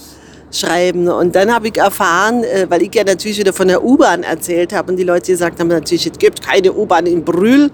schreiben. 0.52 1.10
Und 1.10 1.36
dann 1.36 1.54
habe 1.54 1.68
ich 1.68 1.78
erfahren, 1.78 2.44
äh, 2.44 2.66
weil 2.70 2.82
ich 2.84 2.96
ja 2.96 3.04
natürlich 3.04 3.38
wieder 3.38 3.54
von 3.54 3.68
der 3.68 3.84
U-Bahn 3.84 4.24
erzählt 4.24 4.72
habe 4.74 4.92
und 4.92 4.98
die 4.98 5.04
Leute 5.04 5.32
gesagt 5.32 5.60
haben, 5.60 5.68
natürlich, 5.68 6.08
es 6.08 6.18
gibt 6.18 6.42
keine 6.42 6.72
U-Bahn 6.74 7.06
in 7.06 7.24
Brühl. 7.26 7.70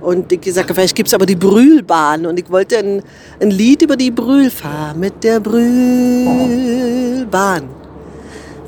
Und 0.00 0.32
ich 0.32 0.40
gesagt 0.40 0.68
habe, 0.68 0.74
vielleicht 0.74 0.96
gibt 0.96 1.08
es 1.08 1.14
aber 1.14 1.26
die 1.26 1.36
Brühlbahn. 1.36 2.26
Und 2.26 2.38
ich 2.38 2.50
wollte 2.50 2.78
ein, 2.78 3.02
ein 3.40 3.50
Lied 3.50 3.82
über 3.82 3.96
die 3.96 4.10
Brühl. 4.10 4.50
Fahr 4.50 4.94
mit 4.94 5.22
der 5.22 5.38
Brühlbahn. 5.38 6.82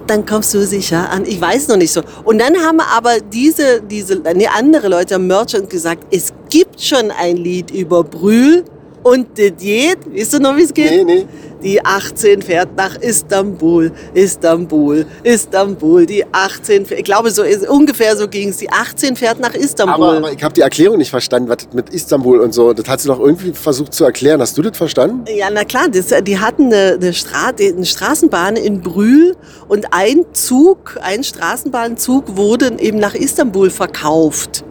Dann 0.06 0.26
kommst 0.26 0.52
du 0.52 0.66
sicher 0.66 1.10
an. 1.10 1.24
Ich 1.24 1.40
weiß 1.40 1.68
noch 1.68 1.76
nicht 1.76 1.92
so. 1.92 2.02
Und 2.24 2.38
dann 2.38 2.56
haben 2.56 2.80
aber 2.80 3.20
diese, 3.20 3.80
diese 3.80 4.16
nee, 4.34 4.46
andere 4.46 4.88
Leute 4.88 5.14
am 5.14 5.26
Merchant 5.26 5.70
gesagt, 5.70 6.06
es 6.10 6.32
gibt 6.50 6.80
schon 6.80 7.10
ein 7.10 7.36
Lied 7.36 7.70
über 7.70 8.04
Brühl. 8.04 8.64
Und 9.02 9.34
geht, 9.34 9.98
weißt 10.10 10.32
du 10.32 10.38
noch, 10.38 10.56
wie 10.56 10.62
es 10.62 10.72
geht? 10.72 11.04
Nee, 11.04 11.04
nee. 11.04 11.26
Die 11.64 11.84
18 11.84 12.42
fährt 12.42 12.76
nach 12.76 12.94
Istanbul, 12.96 13.90
Istanbul, 14.12 15.06
Istanbul. 15.22 16.04
Die 16.06 16.24
18, 16.30 16.84
fährt- 16.86 17.00
ich 17.00 17.04
glaube, 17.04 17.30
so 17.30 17.42
ist, 17.42 17.66
ungefähr 17.68 18.16
so 18.16 18.28
ging 18.28 18.50
es. 18.50 18.58
Die 18.58 18.70
18 18.70 19.16
fährt 19.16 19.40
nach 19.40 19.54
Istanbul. 19.54 19.94
Aber, 19.94 20.16
aber 20.18 20.32
ich 20.32 20.42
habe 20.44 20.52
die 20.54 20.60
Erklärung 20.60 20.98
nicht 20.98 21.10
verstanden, 21.10 21.48
was 21.48 21.58
mit 21.72 21.88
Istanbul 21.90 22.40
und 22.40 22.52
so. 22.52 22.72
Das 22.74 22.86
hat 22.88 23.00
sie 23.00 23.08
doch 23.08 23.18
irgendwie 23.18 23.52
versucht 23.52 23.94
zu 23.94 24.04
erklären. 24.04 24.40
Hast 24.40 24.56
du 24.58 24.62
das 24.62 24.76
verstanden? 24.76 25.24
Ja, 25.34 25.48
na 25.52 25.64
klar, 25.64 25.88
das, 25.88 26.06
die 26.24 26.38
hatten 26.38 26.66
eine, 26.72 26.98
eine, 27.00 27.12
Stra 27.14 27.50
eine 27.58 27.86
Straßenbahn 27.86 28.56
in 28.56 28.80
Brühl 28.82 29.34
und 29.66 29.86
ein 29.92 30.24
Zug, 30.32 30.98
ein 31.02 31.24
Straßenbahnzug 31.24 32.36
wurde 32.36 32.74
eben 32.78 32.98
nach 32.98 33.14
Istanbul 33.14 33.70
verkauft. 33.70 34.64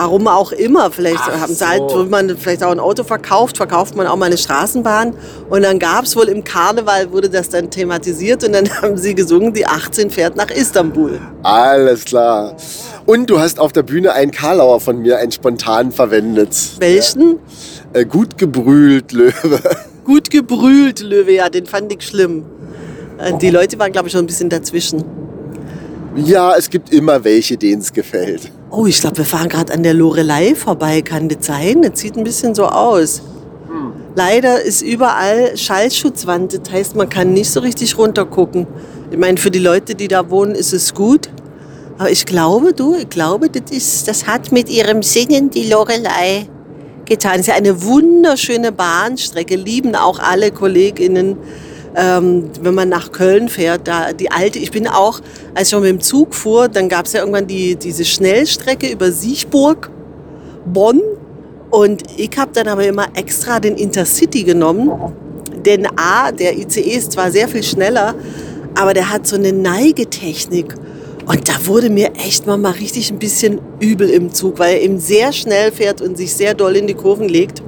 Warum 0.00 0.28
auch 0.28 0.52
immer. 0.52 0.92
Vielleicht 0.92 1.18
Ach 1.18 1.40
haben 1.40 1.52
sie 1.52 1.58
so. 1.58 1.66
halt, 1.66 1.82
wenn 1.92 2.08
man 2.08 2.36
vielleicht 2.38 2.62
auch 2.62 2.70
ein 2.70 2.78
Auto 2.78 3.02
verkauft, 3.02 3.56
verkauft 3.56 3.96
man 3.96 4.06
auch 4.06 4.14
mal 4.14 4.26
eine 4.26 4.38
Straßenbahn. 4.38 5.12
Und 5.50 5.62
dann 5.62 5.80
gab 5.80 6.04
es 6.04 6.14
wohl 6.14 6.28
im 6.28 6.44
Karneval, 6.44 7.10
wurde 7.10 7.28
das 7.28 7.48
dann 7.48 7.68
thematisiert 7.68 8.44
und 8.44 8.52
dann 8.52 8.70
haben 8.80 8.96
sie 8.96 9.16
gesungen, 9.16 9.52
die 9.52 9.66
18 9.66 10.10
fährt 10.10 10.36
nach 10.36 10.50
Istanbul. 10.52 11.18
Alles 11.42 12.04
klar. 12.04 12.54
Und 13.06 13.28
du 13.28 13.40
hast 13.40 13.58
auf 13.58 13.72
der 13.72 13.82
Bühne 13.82 14.12
einen 14.12 14.30
Karlauer 14.30 14.78
von 14.78 14.98
mir, 15.02 15.18
einen 15.18 15.32
spontan 15.32 15.90
verwendet. 15.90 16.54
Welchen? 16.78 17.40
Äh, 17.92 18.04
gut 18.04 18.38
gebrüht, 18.38 19.10
Löwe. 19.10 19.58
Gut 20.04 20.30
gebrüllt, 20.30 21.00
Löwe, 21.00 21.32
ja, 21.32 21.48
den 21.48 21.66
fand 21.66 21.92
ich 21.92 22.06
schlimm. 22.06 22.44
Äh, 23.18 23.36
Die 23.38 23.50
Leute 23.50 23.76
waren, 23.80 23.90
glaube 23.90 24.06
ich, 24.06 24.12
schon 24.12 24.22
ein 24.22 24.26
bisschen 24.28 24.48
dazwischen. 24.48 25.02
Ja, 26.14 26.54
es 26.56 26.70
gibt 26.70 26.92
immer 26.92 27.24
welche, 27.24 27.56
denen 27.58 27.82
es 27.82 27.92
gefällt. 27.92 28.50
Oh, 28.70 28.86
ich 28.86 29.00
glaube, 29.00 29.18
wir 29.18 29.24
fahren 29.24 29.48
gerade 29.48 29.72
an 29.72 29.82
der 29.82 29.94
Lorelei 29.94 30.54
vorbei. 30.54 31.02
Kann 31.02 31.28
das 31.28 31.46
sein? 31.46 31.82
Das 31.82 31.98
sieht 32.00 32.16
ein 32.16 32.24
bisschen 32.24 32.54
so 32.54 32.66
aus. 32.66 33.22
Leider 34.14 34.60
ist 34.60 34.82
überall 34.82 35.56
Schallschutzwand. 35.56 36.52
Das 36.52 36.72
heißt, 36.72 36.96
man 36.96 37.08
kann 37.08 37.32
nicht 37.32 37.50
so 37.50 37.60
richtig 37.60 37.96
runtergucken. 37.96 38.66
Ich 39.10 39.16
meine, 39.16 39.38
für 39.38 39.50
die 39.50 39.58
Leute, 39.58 39.94
die 39.94 40.08
da 40.08 40.28
wohnen, 40.28 40.54
ist 40.54 40.72
es 40.72 40.92
gut. 40.92 41.28
Aber 41.98 42.10
ich 42.10 42.26
glaube, 42.26 42.72
du, 42.72 42.96
ich 42.96 43.08
glaube, 43.08 43.48
das, 43.48 43.70
ist, 43.70 44.08
das 44.08 44.26
hat 44.26 44.52
mit 44.52 44.68
ihrem 44.68 45.02
Singen 45.02 45.50
die 45.50 45.68
Lorelei 45.68 46.48
getan. 47.04 47.34
Es 47.34 47.40
ist 47.42 47.46
ja 47.46 47.54
eine 47.54 47.84
wunderschöne 47.84 48.72
Bahnstrecke. 48.72 49.56
Lieben 49.56 49.94
auch 49.94 50.18
alle 50.18 50.50
KollegInnen 50.50 51.36
ähm, 51.98 52.44
wenn 52.62 52.74
man 52.74 52.88
nach 52.88 53.10
Köln 53.10 53.48
fährt, 53.48 53.88
da 53.88 54.12
die 54.12 54.30
alte, 54.30 54.60
ich 54.60 54.70
bin 54.70 54.86
auch, 54.86 55.20
als 55.54 55.68
ich 55.68 55.74
noch 55.74 55.80
mit 55.80 55.90
dem 55.90 56.00
Zug 56.00 56.34
fuhr, 56.34 56.68
dann 56.68 56.88
gab 56.88 57.06
es 57.06 57.12
ja 57.12 57.20
irgendwann 57.20 57.48
die, 57.48 57.74
diese 57.74 58.04
Schnellstrecke 58.04 58.88
über 58.88 59.10
Siechburg, 59.10 59.90
Bonn. 60.64 61.02
Und 61.70 62.04
ich 62.16 62.30
habe 62.38 62.52
dann 62.54 62.68
aber 62.68 62.86
immer 62.86 63.08
extra 63.14 63.58
den 63.58 63.76
Intercity 63.76 64.44
genommen, 64.44 64.90
denn 65.66 65.86
A, 65.96 66.30
der 66.30 66.56
ICE 66.56 66.80
ist 66.80 67.12
zwar 67.12 67.30
sehr 67.30 67.48
viel 67.48 67.64
schneller, 67.64 68.14
aber 68.74 68.94
der 68.94 69.10
hat 69.10 69.26
so 69.26 69.36
eine 69.36 69.52
Neigetechnik. 69.52 70.74
Und 71.26 71.48
da 71.48 71.66
wurde 71.66 71.90
mir 71.90 72.12
echt 72.14 72.46
mal, 72.46 72.56
mal 72.56 72.72
richtig 72.72 73.10
ein 73.10 73.18
bisschen 73.18 73.60
übel 73.80 74.08
im 74.08 74.32
Zug, 74.32 74.58
weil 74.58 74.76
er 74.76 74.82
eben 74.82 74.98
sehr 74.98 75.32
schnell 75.32 75.72
fährt 75.72 76.00
und 76.00 76.16
sich 76.16 76.32
sehr 76.32 76.54
doll 76.54 76.76
in 76.76 76.86
die 76.86 76.94
Kurven 76.94 77.28
legt. 77.28 77.62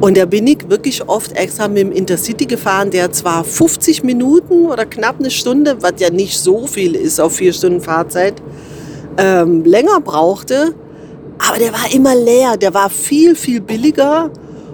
Und 0.00 0.16
da 0.16 0.26
bin 0.26 0.46
ich 0.46 0.68
wirklich 0.68 1.08
oft 1.08 1.32
extra 1.32 1.68
mit 1.68 1.78
dem 1.78 1.92
Intercity 1.92 2.44
gefahren, 2.44 2.90
der 2.90 3.12
zwar 3.12 3.44
50 3.44 4.04
Minuten 4.04 4.66
oder 4.66 4.84
knapp 4.84 5.16
eine 5.18 5.30
Stunde, 5.30 5.78
was 5.80 5.94
ja 5.98 6.10
nicht 6.10 6.38
so 6.38 6.66
viel 6.66 6.94
ist 6.94 7.18
auf 7.20 7.36
vier 7.36 7.52
Stunden 7.52 7.80
Fahrzeit, 7.80 8.34
ähm, 9.16 9.64
länger 9.64 10.00
brauchte, 10.00 10.74
aber 11.38 11.58
der 11.58 11.72
war 11.72 11.92
immer 11.92 12.14
leer. 12.14 12.56
Der 12.56 12.74
war 12.74 12.90
viel, 12.90 13.34
viel 13.34 13.60
billiger 13.60 14.30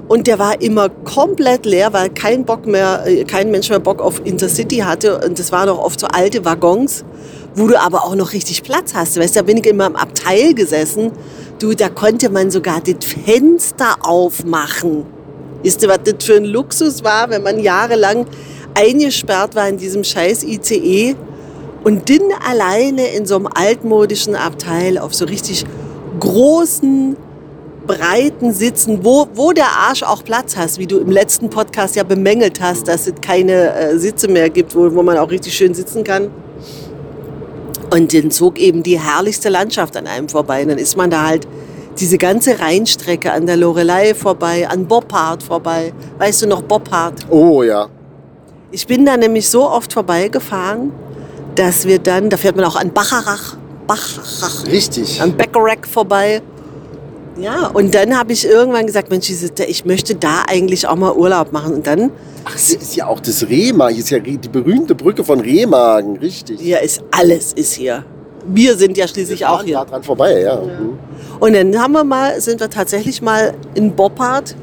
und 0.09 0.27
der 0.27 0.39
war 0.39 0.61
immer 0.61 0.89
komplett 0.89 1.67
leer, 1.67 1.93
weil 1.93 2.11
kein 2.11 2.45
Bock 2.45 2.67
mehr, 2.67 3.05
äh, 3.07 3.25
kein 3.25 3.51
Mensch 3.51 3.71
mehr 3.71 3.81
Bock 3.81 4.01
auf 4.01 4.21
Intercity 4.25 4.79
hatte. 4.79 5.21
Und 5.25 5.39
das 5.39 5.53
waren 5.53 5.69
auch 5.69 5.79
oft 5.79 6.01
so 6.01 6.07
alte 6.07 6.45
Waggons, 6.45 7.05
wo 7.55 7.67
du 7.67 7.81
aber 7.81 8.05
auch 8.05 8.15
noch 8.15 8.33
richtig 8.33 8.63
Platz 8.63 8.95
hast. 8.95 9.19
Weißt, 9.19 9.37
da 9.37 9.43
bin 9.43 9.59
ich 9.59 9.67
immer 9.67 9.87
im 9.87 9.97
Abteil 9.97 10.55
gesessen. 10.55 11.13
Du, 11.59 11.75
da 11.75 11.89
konnte 11.89 12.31
man 12.31 12.51
sogar 12.51 12.81
das 12.81 13.05
Fenster 13.05 13.97
aufmachen. 14.03 15.05
Wisst 15.63 15.83
ihr, 15.83 15.89
was 15.89 16.01
das 16.05 16.25
für 16.25 16.37
ein 16.37 16.45
Luxus 16.45 17.05
war, 17.05 17.31
wenn 17.31 17.43
man 17.43 17.61
jahrelang 17.61 18.27
eingesperrt 18.75 19.55
war 19.55 19.69
in 19.69 19.77
diesem 19.77 20.03
scheiß 20.03 20.45
ICE 20.45 21.15
und 21.85 22.09
dann 22.09 22.33
alleine 22.49 23.09
in 23.09 23.27
so 23.27 23.37
einem 23.37 23.49
altmodischen 23.55 24.35
Abteil 24.35 24.99
auf 24.99 25.15
so 25.15 25.25
richtig 25.25 25.65
großen, 26.21 27.17
breiten 27.87 28.53
Sitzen, 28.53 29.05
wo, 29.05 29.27
wo 29.35 29.53
der 29.53 29.67
Arsch 29.67 30.03
auch 30.03 30.25
Platz 30.25 30.57
hast, 30.57 30.79
wie 30.79 30.87
du 30.87 30.99
im 30.99 31.11
letzten 31.11 31.51
Podcast 31.51 31.97
ja 31.97 32.05
bemängelt 32.05 32.61
hast, 32.61 32.89
dass 32.89 33.07
es 33.07 33.15
keine 33.21 33.75
äh, 33.75 33.99
Sitze 33.99 34.29
mehr 34.29 34.51
gibt, 34.51 34.75
wo, 34.75 34.95
wo 34.95 35.03
man 35.03 35.19
auch 35.19 35.31
richtig 35.31 35.55
schön 35.55 35.75
sitzen 35.75 36.05
kann. 36.05 36.31
Und 37.93 38.15
dann 38.15 38.31
zog 38.31 38.59
eben 38.59 38.83
die 38.83 38.99
herrlichste 38.99 39.49
Landschaft 39.49 39.97
an 39.97 40.07
einem 40.07 40.29
vorbei. 40.29 40.63
Und 40.63 40.69
dann 40.69 40.79
ist 40.79 40.97
man 40.97 41.11
da 41.11 41.27
halt 41.27 41.47
diese 42.01 42.17
ganze 42.19 42.59
Rheinstrecke 42.59 43.33
an 43.33 43.47
der 43.47 43.57
Lorelei 43.57 44.15
vorbei, 44.15 44.67
an 44.69 44.87
Boppard 44.87 45.43
vorbei. 45.43 45.93
Weißt 46.19 46.43
du 46.43 46.47
noch 46.47 46.63
Boppard? 46.63 47.27
Oh 47.29 47.63
ja. 47.63 47.89
Ich 48.71 48.87
bin 48.87 49.05
da 49.05 49.17
nämlich 49.17 49.51
so 49.51 49.69
oft 49.69 49.93
vorbeigefahren, 49.93 50.93
dass 51.55 51.87
wir 51.87 51.99
dann, 51.99 52.31
da 52.31 52.39
fährt 52.39 52.57
man 52.57 52.65
auch 52.65 52.77
an 52.77 52.93
Bacharach, 52.93 53.57
Bacharach, 53.87 54.67
Richtig. 54.67 55.21
an 55.21 55.37
Beckerach 55.37 55.87
vorbei. 55.87 56.41
Ja, 57.39 57.69
und 57.69 57.95
dann 57.95 58.19
habe 58.19 58.33
ich 58.33 58.47
irgendwann 58.47 58.87
gesagt, 58.87 59.11
Mensch, 59.11 59.31
ich 59.31 59.85
möchte 59.85 60.15
da 60.15 60.45
eigentlich 60.47 60.87
auch 60.87 60.97
mal 60.97 61.13
Urlaub 61.13 61.53
machen. 61.53 61.75
Und 61.75 61.87
dann, 61.87 62.11
Ach, 62.45 62.57
hier 62.57 62.81
ist 62.81 62.95
ja 62.95 63.07
auch 63.07 63.21
das 63.21 63.49
Remagen. 63.49 63.95
Hier 63.95 64.05
ist 64.05 64.11
ja 64.11 64.19
die 64.19 64.37
berühmte 64.49 64.95
Brücke 64.95 65.25
von 65.25 65.41
Remagen. 65.41 66.19
Richtig. 66.19 66.61
hier 66.61 66.81
ist 66.81 67.03
alles 67.11 67.53
ist 67.55 67.73
hier. 67.75 68.05
Wir 68.47 68.77
sind 68.77 68.97
ja 68.97 69.07
schließlich 69.07 69.41
Wir 69.41 69.51
auch 69.51 69.63
hier. 69.63 69.75
da 69.75 69.85
dran 69.85 70.03
vorbei, 70.03 70.41
ja. 70.41 70.57
Mhm. 70.57 70.99
Und 71.41 71.55
dann 71.55 71.81
haben 71.81 71.93
wir 71.93 72.05
mal, 72.05 72.41
sind 72.41 72.61
wir 72.61 72.69
tatsächlich 72.69 73.23
mal 73.23 73.55
in 73.75 73.95
Boppard, 73.95 74.55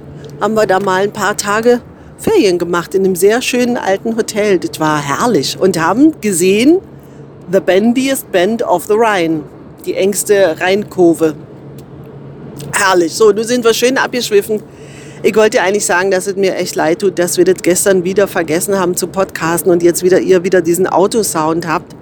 haben 0.42 0.54
wir 0.54 0.68
da 0.68 0.80
mal 0.80 1.04
ein 1.04 1.12
paar 1.12 1.36
Tage 1.38 1.82
Ferien 2.18 2.58
gemacht 2.58 2.94
in 2.94 3.06
einem 3.06 3.16
sehr 3.16 3.42
schönen 3.42 3.78
alten 3.78 4.16
Hotel. 4.18 4.60
Das 4.60 4.80
war 4.80 5.02
herrlich. 5.02 5.58
Und 5.60 5.80
haben 5.80 6.20
gesehen, 6.22 6.80
The 7.52 7.62
Bendiest 7.62 8.32
Bend 8.32 8.62
of 8.62 8.86
the 8.86 8.94
Rhine, 8.94 9.42
die 9.86 9.96
engste 9.96 10.60
Rheinkurve. 10.60 11.36
Herrlich. 12.74 13.14
So, 13.14 13.32
nun 13.32 13.44
sind 13.44 13.64
wir 13.64 13.74
schön 13.74 13.98
abgeschwiffen. 13.98 14.62
Ich 15.22 15.36
wollte 15.36 15.62
eigentlich 15.62 15.86
sagen, 15.86 16.12
dass 16.12 16.28
es 16.28 16.36
mir 16.38 16.56
echt 16.56 16.76
leid 16.76 17.00
tut, 17.00 17.20
dass 17.20 17.38
wir 17.38 17.44
das 17.44 17.62
gestern 17.62 18.06
wieder 18.06 18.28
vergessen 18.28 18.80
haben 18.80 18.96
zu 18.96 19.08
podcasten 19.08 19.70
und 19.70 19.84
jetzt 19.84 20.02
wieder 20.02 20.20
ihr 20.20 20.44
wieder 20.44 20.62
diesen 20.62 20.88
Autosound 20.88 21.68
habt. 21.68 21.94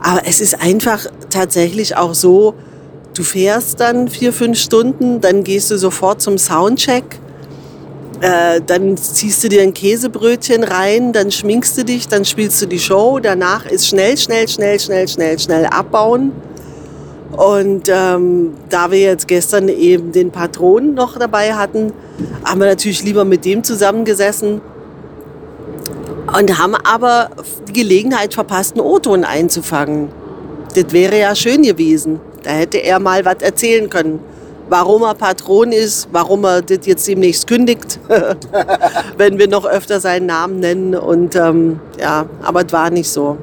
Aber 0.00 0.20
es 0.26 0.42
ist 0.42 0.60
einfach 0.60 1.06
tatsächlich 1.30 1.96
auch 1.96 2.12
so, 2.14 2.54
du 3.14 3.22
fährst 3.22 3.80
dann 3.80 4.08
vier, 4.08 4.34
fünf 4.34 4.58
Stunden, 4.58 5.22
dann 5.22 5.42
gehst 5.42 5.70
du 5.70 5.78
sofort 5.78 6.20
zum 6.20 6.36
Soundcheck, 6.36 7.04
äh, 8.20 8.60
dann 8.66 8.98
ziehst 8.98 9.42
du 9.42 9.48
dir 9.48 9.62
ein 9.62 9.72
Käsebrötchen 9.72 10.64
rein, 10.64 11.14
dann 11.14 11.30
schminkst 11.30 11.78
du 11.78 11.84
dich, 11.84 12.08
dann 12.08 12.26
spielst 12.26 12.60
du 12.60 12.66
die 12.66 12.78
Show, 12.78 13.18
danach 13.20 13.64
ist 13.64 13.88
schnell, 13.88 14.18
schnell, 14.18 14.46
schnell, 14.48 14.78
schnell, 14.78 15.08
schnell, 15.08 15.38
schnell 15.38 15.66
abbauen. 15.66 16.32
Und 17.32 17.88
ähm, 17.88 18.54
da 18.70 18.90
wir 18.90 19.00
jetzt 19.00 19.26
gestern 19.26 19.68
eben 19.68 20.12
den 20.12 20.30
Patron 20.30 20.94
noch 20.94 21.18
dabei 21.18 21.54
hatten, 21.54 21.92
haben 22.44 22.60
wir 22.60 22.68
natürlich 22.68 23.02
lieber 23.02 23.24
mit 23.24 23.44
dem 23.44 23.64
zusammengesessen 23.64 24.60
und 26.36 26.58
haben 26.58 26.74
aber 26.74 27.30
die 27.68 27.72
Gelegenheit 27.72 28.34
verpasst, 28.34 28.74
einen 28.74 28.86
O-Ton 28.86 29.24
einzufangen. 29.24 30.08
Das 30.74 30.92
wäre 30.92 31.18
ja 31.18 31.34
schön 31.34 31.62
gewesen. 31.62 32.20
Da 32.42 32.50
hätte 32.50 32.78
er 32.78 32.98
mal 32.98 33.24
was 33.24 33.36
erzählen 33.40 33.88
können. 33.88 34.20
Warum 34.68 35.02
er 35.02 35.14
Patron 35.14 35.72
ist, 35.72 36.08
warum 36.10 36.44
er 36.44 36.62
das 36.62 36.86
jetzt 36.86 37.06
demnächst 37.06 37.46
kündigt, 37.46 38.00
wenn 39.18 39.38
wir 39.38 39.48
noch 39.48 39.66
öfter 39.66 40.00
seinen 40.00 40.26
Namen 40.26 40.60
nennen. 40.60 40.94
Und 40.94 41.36
ähm, 41.36 41.80
ja, 42.00 42.26
aber 42.42 42.64
es 42.66 42.72
war 42.72 42.90
nicht 42.90 43.08
so. 43.08 43.36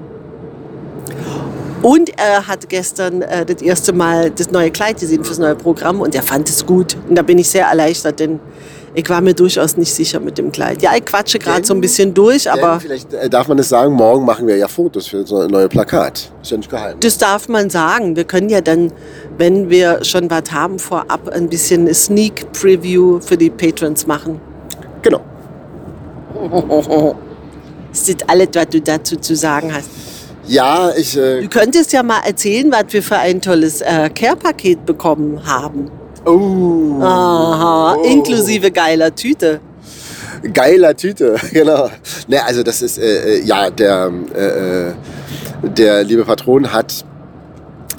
Und 1.81 2.11
er 2.19 2.47
hat 2.47 2.69
gestern 2.69 3.23
äh, 3.23 3.45
das 3.45 3.61
erste 3.61 3.93
Mal 3.93 4.29
das 4.29 4.51
neue 4.51 4.69
Kleid 4.71 4.99
gesehen 4.99 5.23
fürs 5.23 5.39
neue 5.39 5.55
Programm 5.55 5.99
und 5.99 6.13
er 6.13 6.21
fand 6.21 6.47
es 6.47 6.65
gut. 6.65 6.95
Und 7.09 7.15
da 7.15 7.23
bin 7.23 7.39
ich 7.39 7.49
sehr 7.49 7.65
erleichtert, 7.65 8.19
denn 8.19 8.39
ich 8.93 9.09
war 9.09 9.21
mir 9.21 9.33
durchaus 9.33 9.77
nicht 9.77 9.93
sicher 9.93 10.19
mit 10.19 10.37
dem 10.37 10.51
Kleid. 10.51 10.81
Ja, 10.81 10.91
ich 10.95 11.05
quatsche 11.05 11.39
gerade 11.39 11.65
so 11.65 11.73
ein 11.73 11.81
bisschen 11.81 12.13
durch, 12.13 12.51
aber 12.51 12.79
vielleicht 12.79 13.13
äh, 13.13 13.29
darf 13.29 13.47
man 13.47 13.57
es 13.57 13.69
sagen, 13.69 13.93
morgen 13.93 14.25
machen 14.25 14.45
wir 14.47 14.57
ja 14.57 14.67
Fotos 14.67 15.07
für 15.07 15.25
so 15.25 15.39
ein 15.39 15.49
neues 15.49 15.69
Plakat. 15.69 16.31
Ist 16.41 16.51
ja 16.51 16.57
nicht 16.57 16.69
geheim. 16.69 16.97
das 16.99 17.17
darf 17.17 17.47
man 17.47 17.69
sagen. 17.69 18.15
Wir 18.15 18.25
können 18.25 18.49
ja 18.49 18.61
dann, 18.61 18.91
wenn 19.37 19.69
wir 19.69 20.03
schon 20.03 20.29
was 20.29 20.51
haben, 20.51 20.77
vorab 20.77 21.29
ein 21.29 21.49
bisschen 21.49 21.81
eine 21.81 21.93
Sneak 21.93 22.51
Preview 22.51 23.19
für 23.21 23.37
die 23.37 23.49
Patrons 23.49 24.05
machen. 24.05 24.39
Genau. 25.01 25.21
Das 27.91 28.07
ist 28.07 28.29
alles, 28.29 28.47
was 28.53 28.69
du 28.69 28.79
dazu 28.79 29.17
zu 29.17 29.35
sagen 29.35 29.73
hast. 29.73 29.89
Ja, 30.51 30.91
ich. 30.97 31.15
Äh, 31.17 31.41
Du 31.43 31.47
könntest 31.47 31.93
ja 31.93 32.03
mal 32.03 32.19
erzählen, 32.25 32.69
was 32.71 32.83
wir 32.89 33.01
für 33.01 33.17
ein 33.17 33.39
tolles 33.41 33.79
äh, 33.81 34.09
Care-Paket 34.09 34.85
bekommen 34.85 35.39
haben. 35.45 35.89
oh. 36.25 37.01
Aha, 37.01 37.95
Oh. 37.97 38.03
inklusive 38.03 38.69
geiler 38.69 39.15
Tüte. 39.15 39.61
Geiler 40.53 40.93
Tüte, 40.95 41.35
genau. 41.53 41.89
Ne, 42.27 42.43
also 42.45 42.63
das 42.63 42.81
ist, 42.81 42.97
äh, 42.97 43.37
äh, 43.37 43.43
ja, 43.45 43.69
der, 43.69 44.11
äh, 44.35 44.89
äh, 44.89 44.93
der 45.63 46.03
liebe 46.03 46.25
Patron 46.25 46.71
hat 46.73 47.05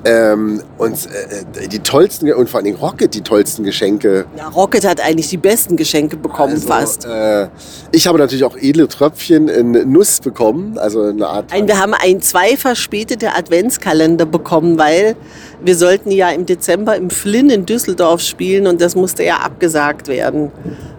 ähm, 0.04 0.62
uns 0.78 1.06
äh, 1.06 1.68
die 1.68 1.78
tollsten 1.78 2.32
und 2.32 2.48
vor 2.48 2.60
allem 2.60 2.74
Rocket 2.74 3.14
die 3.14 3.20
tollsten 3.20 3.64
Geschenke. 3.64 4.26
Ja, 4.36 4.48
Rocket 4.48 4.86
hat 4.86 5.00
eigentlich 5.00 5.28
die 5.28 5.36
besten 5.36 5.76
Geschenke 5.76 6.16
bekommen, 6.16 6.54
Also, 6.54 6.66
fast. 6.66 7.04
Äh, 7.04 7.48
ich 7.92 8.06
habe 8.06 8.18
natürlich 8.18 8.44
auch 8.44 8.56
edle 8.56 8.88
Tröpfchen 8.88 9.48
in 9.48 9.92
Nuss 9.92 10.20
bekommen, 10.20 10.78
also 10.78 11.02
eine 11.02 11.26
Art. 11.26 11.52
Ein, 11.52 11.68
wir 11.68 11.78
haben 11.78 11.94
einen 11.94 12.20
zwei 12.20 12.56
verspätete 12.56 13.34
Adventskalender 13.34 14.26
bekommen, 14.26 14.78
weil 14.78 15.16
wir 15.64 15.76
sollten 15.76 16.10
ja 16.10 16.30
im 16.30 16.46
Dezember 16.46 16.96
im 16.96 17.10
Flynn 17.10 17.50
in 17.50 17.66
Düsseldorf 17.66 18.20
spielen 18.20 18.66
und 18.66 18.80
das 18.80 18.96
musste 18.96 19.22
ja 19.24 19.36
abgesagt 19.36 20.08
werden. 20.08 20.50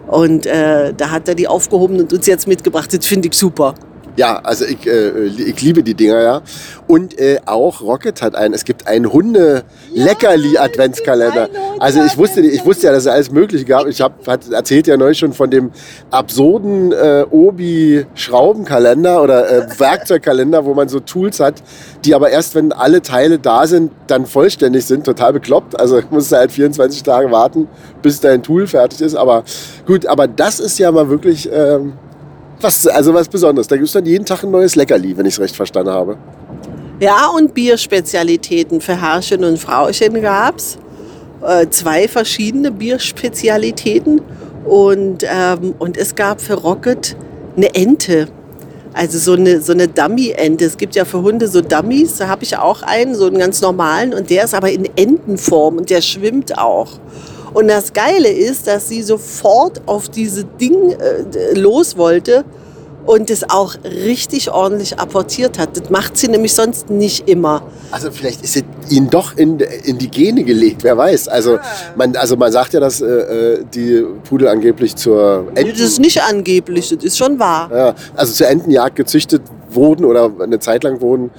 Und 0.06 0.46
äh, 0.46 0.92
da 0.94 1.10
hat 1.10 1.28
er 1.28 1.34
die 1.34 1.48
aufgehoben 1.48 2.00
und 2.00 2.12
uns 2.12 2.26
jetzt 2.26 2.46
mitgebracht. 2.46 2.92
Das 2.94 3.06
finde 3.06 3.28
ich 3.28 3.34
super. 3.34 3.74
Ja, 4.16 4.40
also 4.44 4.64
ich, 4.64 4.86
äh, 4.86 5.26
ich 5.26 5.60
liebe 5.60 5.82
die 5.82 5.94
Dinger 5.94 6.22
ja. 6.22 6.40
Und 6.86 7.18
äh, 7.18 7.40
auch 7.46 7.80
Rocket 7.80 8.22
hat 8.22 8.36
einen, 8.36 8.54
es 8.54 8.64
gibt 8.64 8.86
einen 8.86 9.12
Hunde-Leckerli-Adventskalender. 9.12 11.48
Also 11.80 12.04
ich 12.04 12.16
wusste, 12.16 12.42
ich 12.42 12.64
wusste 12.64 12.86
ja, 12.86 12.92
dass 12.92 13.02
es 13.02 13.08
alles 13.08 13.32
Mögliche 13.32 13.64
gab. 13.64 13.88
Ich 13.88 14.00
habe 14.00 14.14
erzählt 14.52 14.86
ja 14.86 14.96
neulich 14.96 15.18
schon 15.18 15.32
von 15.32 15.50
dem 15.50 15.72
absurden 16.12 16.92
äh, 16.92 17.24
Obi-Schraubenkalender 17.28 19.20
oder 19.20 19.50
äh, 19.50 19.66
Werkzeugkalender, 19.80 20.64
wo 20.64 20.74
man 20.74 20.88
so 20.88 21.00
Tools 21.00 21.40
hat, 21.40 21.60
die 22.04 22.14
aber 22.14 22.30
erst, 22.30 22.54
wenn 22.54 22.72
alle 22.72 23.02
Teile 23.02 23.40
da 23.40 23.66
sind, 23.66 23.90
dann 24.06 24.26
vollständig 24.26 24.86
sind. 24.86 25.02
Total 25.04 25.32
bekloppt. 25.32 25.80
Also 25.80 26.00
musst 26.10 26.30
du 26.30 26.36
halt 26.36 26.52
24 26.52 27.02
Tage 27.02 27.32
warten, 27.32 27.66
bis 28.00 28.20
dein 28.20 28.44
Tool 28.44 28.68
fertig 28.68 29.00
ist. 29.00 29.16
Aber 29.16 29.42
gut, 29.86 30.06
aber 30.06 30.28
das 30.28 30.60
ist 30.60 30.78
ja 30.78 30.92
mal 30.92 31.08
wirklich... 31.08 31.50
Ähm, 31.52 31.94
was, 32.64 32.86
also 32.88 33.14
was 33.14 33.28
Besonderes. 33.28 33.68
Da 33.68 33.76
gibt 33.76 33.86
es 33.86 33.92
dann 33.92 34.04
jeden 34.04 34.24
Tag 34.24 34.42
ein 34.42 34.50
neues 34.50 34.74
Leckerli, 34.74 35.16
wenn 35.16 35.26
ich 35.26 35.34
es 35.34 35.40
recht 35.40 35.54
verstanden 35.54 35.92
habe. 35.92 36.18
Ja, 36.98 37.28
und 37.28 37.54
Bierspezialitäten 37.54 38.80
für 38.80 39.00
Herrchen 39.00 39.44
und 39.44 39.58
Frauchen 39.58 40.20
gab's. 40.22 40.78
Äh, 41.46 41.68
zwei 41.70 42.08
verschiedene 42.08 42.72
Bierspezialitäten. 42.72 44.22
Und, 44.64 45.24
ähm, 45.24 45.74
und 45.78 45.96
es 45.96 46.14
gab 46.14 46.40
für 46.40 46.54
Rocket 46.54 47.16
eine 47.56 47.74
Ente. 47.74 48.28
Also 48.94 49.18
so 49.18 49.32
eine, 49.32 49.60
so 49.60 49.72
eine 49.72 49.88
Dummy-Ente. 49.88 50.64
Es 50.64 50.76
gibt 50.76 50.94
ja 50.94 51.04
für 51.04 51.20
Hunde 51.20 51.48
so 51.48 51.60
Dummies. 51.60 52.16
Da 52.16 52.28
habe 52.28 52.44
ich 52.44 52.56
auch 52.56 52.82
einen, 52.82 53.14
so 53.14 53.26
einen 53.26 53.38
ganz 53.38 53.60
normalen. 53.60 54.14
Und 54.14 54.30
der 54.30 54.44
ist 54.44 54.54
aber 54.54 54.70
in 54.70 54.88
Entenform 54.96 55.76
und 55.76 55.90
der 55.90 56.00
schwimmt 56.00 56.56
auch. 56.56 56.92
Und 57.54 57.68
das 57.68 57.92
Geile 57.92 58.28
ist, 58.28 58.66
dass 58.66 58.88
sie 58.88 59.02
sofort 59.02 59.80
auf 59.86 60.08
diese 60.08 60.44
Ding 60.44 60.90
äh, 60.90 61.54
los 61.58 61.96
wollte 61.96 62.44
und 63.06 63.30
es 63.30 63.48
auch 63.48 63.74
richtig 63.84 64.50
ordentlich 64.50 64.98
apportiert 64.98 65.58
hat. 65.58 65.76
Das 65.76 65.90
macht 65.90 66.16
sie 66.16 66.28
nämlich 66.28 66.54
sonst 66.54 66.90
nicht 66.90 67.28
immer. 67.28 67.62
Also 67.90 68.10
vielleicht 68.10 68.42
ist 68.42 68.56
es 68.56 68.64
ihnen 68.90 69.10
doch 69.10 69.36
in, 69.36 69.60
in 69.60 69.98
die 69.98 70.10
Gene 70.10 70.42
gelegt, 70.42 70.82
wer 70.82 70.96
weiß. 70.96 71.28
Also 71.28 71.58
man, 71.96 72.16
also 72.16 72.36
man 72.36 72.50
sagt 72.50 72.72
ja, 72.72 72.80
dass 72.80 73.00
äh, 73.00 73.06
äh, 73.06 73.64
die 73.74 74.04
Pudel 74.28 74.48
angeblich 74.48 74.96
zur 74.96 75.46
Das 75.54 75.64
ist 75.64 75.80
Enten, 75.80 76.02
nicht 76.02 76.22
angeblich, 76.22 76.88
das 76.88 77.04
ist 77.04 77.18
schon 77.18 77.38
wahr. 77.38 77.70
ja, 77.72 77.94
also 78.16 78.32
zur 78.32 78.48
Entenjagd 78.48 78.96
gezüchtet 78.96 79.42
wurden 79.68 80.04
oder 80.04 80.30
eine 80.40 80.58
Zeit 80.58 80.82
lang 80.82 81.00
wurden. 81.00 81.30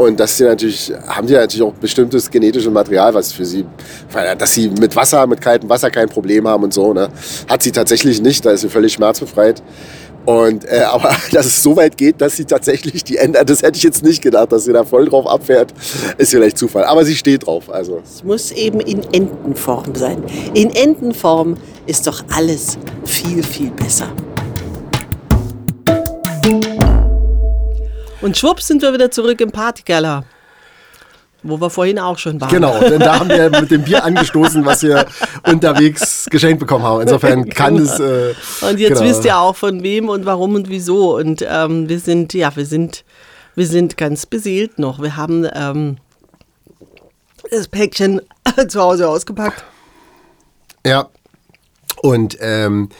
Und 0.00 0.18
dass 0.18 0.38
sie 0.38 0.44
natürlich, 0.44 0.90
haben 1.08 1.26
die 1.26 1.34
natürlich 1.34 1.62
auch 1.62 1.74
bestimmtes 1.74 2.30
genetisches 2.30 2.72
Material, 2.72 3.12
was 3.12 3.34
für 3.34 3.44
sie, 3.44 3.66
dass 4.38 4.54
sie 4.54 4.70
mit 4.70 4.96
Wasser, 4.96 5.26
mit 5.26 5.42
kaltem 5.42 5.68
Wasser 5.68 5.90
kein 5.90 6.08
Problem 6.08 6.48
haben 6.48 6.64
und 6.64 6.72
so, 6.72 6.94
ne? 6.94 7.10
Hat 7.46 7.62
sie 7.62 7.70
tatsächlich 7.70 8.22
nicht, 8.22 8.46
da 8.46 8.52
ist 8.52 8.62
sie 8.62 8.70
völlig 8.70 8.94
schmerzbefreit. 8.94 9.62
Und, 10.24 10.64
äh, 10.64 10.84
aber 10.90 11.14
dass 11.32 11.44
es 11.44 11.62
so 11.62 11.76
weit 11.76 11.98
geht, 11.98 12.18
dass 12.22 12.34
sie 12.34 12.46
tatsächlich 12.46 13.04
die 13.04 13.18
ändert, 13.18 13.50
das 13.50 13.60
hätte 13.60 13.76
ich 13.76 13.82
jetzt 13.82 14.02
nicht 14.02 14.22
gedacht, 14.22 14.50
dass 14.52 14.64
sie 14.64 14.72
da 14.72 14.84
voll 14.84 15.04
drauf 15.04 15.26
abfährt, 15.26 15.74
ist 16.16 16.30
vielleicht 16.30 16.56
Zufall. 16.56 16.84
Aber 16.84 17.04
sie 17.04 17.14
steht 17.14 17.44
drauf, 17.44 17.68
also. 17.68 18.00
Es 18.02 18.24
muss 18.24 18.52
eben 18.52 18.80
in 18.80 19.02
Entenform 19.12 19.94
sein. 19.94 20.24
In 20.54 20.74
Entenform 20.74 21.58
ist 21.84 22.06
doch 22.06 22.24
alles 22.34 22.78
viel, 23.04 23.42
viel 23.42 23.70
besser. 23.72 24.08
Und 28.20 28.36
schwupps 28.36 28.66
sind 28.66 28.82
wir 28.82 28.92
wieder 28.92 29.10
zurück 29.10 29.40
im 29.40 29.50
Partykeller. 29.50 30.24
Wo 31.42 31.58
wir 31.58 31.70
vorhin 31.70 31.98
auch 31.98 32.18
schon 32.18 32.38
waren. 32.38 32.50
Genau, 32.50 32.78
denn 32.80 33.00
da 33.00 33.18
haben 33.18 33.30
wir 33.30 33.48
mit 33.48 33.70
dem 33.70 33.82
Bier 33.82 34.04
angestoßen, 34.04 34.62
was 34.66 34.82
wir 34.82 35.06
unterwegs 35.46 36.26
geschenkt 36.30 36.60
bekommen 36.60 36.84
haben. 36.84 37.00
Insofern 37.00 37.48
kann 37.48 37.76
es. 37.78 37.98
Äh, 37.98 38.34
Und 38.60 38.78
jetzt 38.78 38.98
genau. 38.98 39.10
wisst 39.10 39.24
ihr 39.24 39.38
auch 39.38 39.56
von 39.56 39.82
wem 39.82 40.10
und 40.10 40.26
warum 40.26 40.54
und 40.54 40.68
wieso. 40.68 41.16
Und 41.16 41.42
ähm, 41.48 41.88
wir 41.88 41.98
sind, 41.98 42.34
ja, 42.34 42.54
wir 42.54 42.66
sind, 42.66 43.04
wir 43.54 43.66
sind 43.66 43.96
ganz 43.96 44.26
beseelt 44.26 44.78
noch. 44.78 45.00
Wir 45.00 45.16
haben 45.16 45.48
ähm, 45.54 45.96
das 47.50 47.68
Päckchen 47.68 48.20
zu 48.68 48.78
Hause 48.78 49.08
ausgepackt. 49.08 49.64
Ja. 50.86 51.08
Und 52.02 52.36
ähm, 52.40 52.90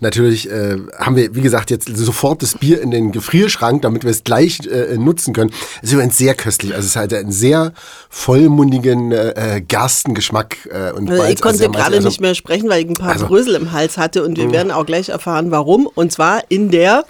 natürlich 0.00 0.50
äh, 0.50 0.76
haben 0.98 1.16
wir, 1.16 1.34
wie 1.34 1.40
gesagt, 1.40 1.70
jetzt 1.70 1.88
sofort 1.96 2.42
das 2.42 2.56
Bier 2.58 2.80
in 2.80 2.90
den 2.90 3.12
Gefrierschrank, 3.12 3.82
damit 3.82 4.04
wir 4.04 4.10
es 4.10 4.24
gleich 4.24 4.60
äh, 4.66 4.96
nutzen 4.96 5.34
können. 5.34 5.50
Es 5.82 5.88
ist 5.88 5.92
übrigens 5.94 6.16
sehr 6.18 6.34
köstlich. 6.34 6.74
Also 6.74 6.86
es 6.86 6.96
hat 6.96 7.12
einen 7.14 7.32
sehr 7.32 7.72
vollmundigen 8.10 9.12
äh, 9.12 9.62
Gerstengeschmack. 9.66 10.56
Äh, 10.70 10.92
und 10.92 11.08
Also 11.10 11.22
Malz, 11.22 11.32
ich 11.34 11.40
konnte 11.40 11.58
malzig. 11.68 11.72
gerade 11.82 11.96
Also- 11.96 12.08
nicht 12.08 12.20
mehr 12.20 12.34
sprechen, 12.34 12.68
weil 12.68 12.82
ich 12.84 12.88
ein 12.88 12.94
paar 12.94 13.12
Also- 13.12 13.26
Brösel 13.26 13.54
im 13.54 13.72
Hals 13.72 13.96
hatte 13.98 14.24
und 14.24 14.36
wir 14.38 14.50
werden 14.52 14.70
auch 14.72 14.86
gleich 14.86 15.08
erfahren, 15.08 15.50
warum. 15.50 15.86
Und 15.86 16.12
zwar 16.12 16.42
in 16.48 16.70
der 16.70 17.04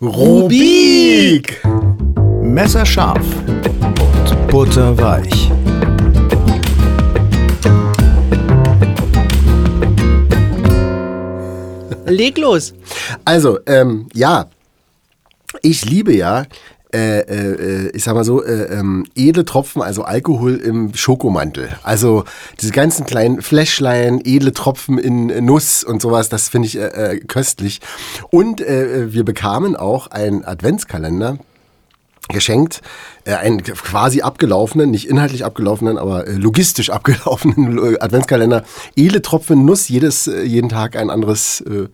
Rubik! 0.00 1.60
Messerscharf 2.42 3.20
und 3.46 4.48
butterweich. 4.48 5.50
Leg 12.06 12.38
los. 12.38 12.74
Also, 13.24 13.58
ähm, 13.66 14.08
ja, 14.14 14.46
ich 15.62 15.84
liebe 15.84 16.14
ja, 16.14 16.44
äh, 16.94 17.20
äh, 17.20 17.90
ich 17.90 18.04
sag 18.04 18.14
mal 18.14 18.24
so, 18.24 18.42
äh, 18.42 18.78
ähm, 18.78 19.04
edle 19.14 19.44
Tropfen, 19.44 19.82
also 19.82 20.02
Alkohol 20.02 20.56
im 20.56 20.94
Schokomantel. 20.94 21.68
Also 21.82 22.24
diese 22.60 22.72
ganzen 22.72 23.04
kleinen 23.04 23.42
Fläschlein, 23.42 24.20
edle 24.24 24.52
Tropfen 24.52 24.96
in 24.98 25.28
äh, 25.28 25.40
Nuss 25.40 25.84
und 25.84 26.00
sowas, 26.00 26.28
das 26.28 26.48
finde 26.48 26.68
ich 26.68 26.78
äh, 26.78 26.86
äh, 26.86 27.18
köstlich. 27.18 27.80
Und 28.30 28.60
wir 28.60 29.24
bekamen 29.24 29.76
auch 29.76 30.08
einen 30.08 30.44
Adventskalender 30.44 31.38
geschenkt, 32.28 32.80
äh, 33.24 33.34
einen 33.34 33.62
quasi 33.62 34.22
abgelaufenen, 34.22 34.90
nicht 34.90 35.08
inhaltlich 35.08 35.44
abgelaufenen, 35.44 35.96
aber 35.98 36.26
äh, 36.26 36.32
logistisch 36.32 36.90
abgelaufenen 36.96 37.94
äh, 37.94 37.98
Adventskalender. 38.00 38.64
Edle 38.96 39.22
Tropfen 39.22 39.64
Nuss, 39.64 39.88
jedes, 39.88 40.26
äh, 40.26 40.42
jeden 40.42 40.68
Tag 40.68 40.96
ein 40.96 41.10
anderes 41.10 41.60
äh, 41.62 41.88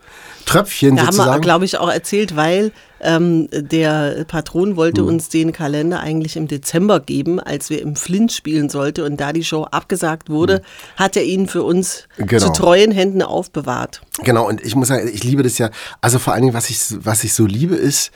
Tröpfchen 0.47 0.97
Da 0.97 1.03
haben 1.03 1.09
wir, 1.09 1.13
sozusagen. 1.13 1.43
glaube 1.43 1.65
ich, 1.65 1.79
auch 1.79 1.91
erzählt, 1.91 2.35
weil 2.37 2.73
ähm, 3.01 3.49
der 3.53 4.25
Patron 4.29 4.71
Hm. 4.71 4.77
wollte 4.77 5.05
uns 5.05 5.29
den 5.29 5.53
Kalender 5.53 6.01
eigentlich 6.01 6.37
im 6.37 6.47
Dezember 6.49 7.01
geben, 7.01 7.39
als 7.41 7.69
wir 7.71 7.83
im 7.83 7.97
Flint 7.97 8.33
spielen 8.33 8.69
sollten. 8.69 9.03
Und 9.05 9.21
da 9.21 9.33
die 9.33 9.45
Show 9.45 9.65
abgesagt 9.65 10.31
wurde, 10.31 10.63
hat 10.97 11.17
er 11.17 11.25
ihn 11.25 11.47
für 11.47 11.63
uns 11.63 12.07
Hm. 12.17 12.27
Genau. 12.27 12.47
zu 12.47 12.53
treuen 12.53 12.91
Händen 12.93 13.23
aufbewahrt. 13.23 14.03
Genau, 14.25 14.49
und 14.49 14.61
ich 14.65 14.75
muss 14.77 14.89
sagen, 14.89 15.09
ich 15.13 15.25
liebe 15.25 15.43
das 15.43 15.59
ja. 15.59 15.71
Also 16.01 16.19
vor 16.19 16.33
allen 16.33 16.43
Dingen, 16.43 16.55
was 16.55 16.71
ich, 16.71 16.79
was 17.05 17.23
ich 17.25 17.35
so 17.35 17.45
liebe, 17.47 17.75
ist, 17.75 18.11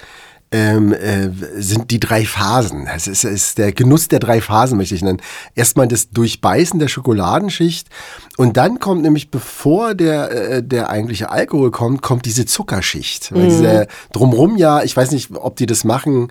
ähm, 0.52 0.92
äh, 0.92 1.30
sind 1.56 1.90
die 1.90 2.00
drei 2.00 2.24
Phasen. 2.24 2.86
Es 2.86 3.06
ist, 3.06 3.24
ist 3.24 3.58
der 3.58 3.72
Genuss 3.72 4.08
der 4.08 4.20
drei 4.20 4.40
Phasen, 4.40 4.78
möchte 4.78 4.94
ich 4.94 5.02
nennen. 5.02 5.20
Erstmal 5.54 5.88
das 5.88 6.10
Durchbeißen 6.10 6.78
der 6.78 6.88
Schokoladenschicht 6.88 7.88
und 8.36 8.56
dann 8.56 8.78
kommt 8.78 9.02
nämlich, 9.02 9.30
bevor 9.30 9.94
der, 9.94 10.30
äh, 10.30 10.62
der 10.62 10.90
eigentliche 10.90 11.30
Alkohol 11.30 11.70
kommt, 11.70 12.02
kommt 12.02 12.26
diese 12.26 12.46
Zuckerschicht. 12.46 13.32
Weil 13.32 13.48
diese 13.48 13.88
drumrum 14.12 14.56
ja, 14.56 14.82
ich 14.82 14.96
weiß 14.96 15.10
nicht, 15.10 15.30
ob 15.34 15.56
die 15.56 15.66
das 15.66 15.84
machen, 15.84 16.28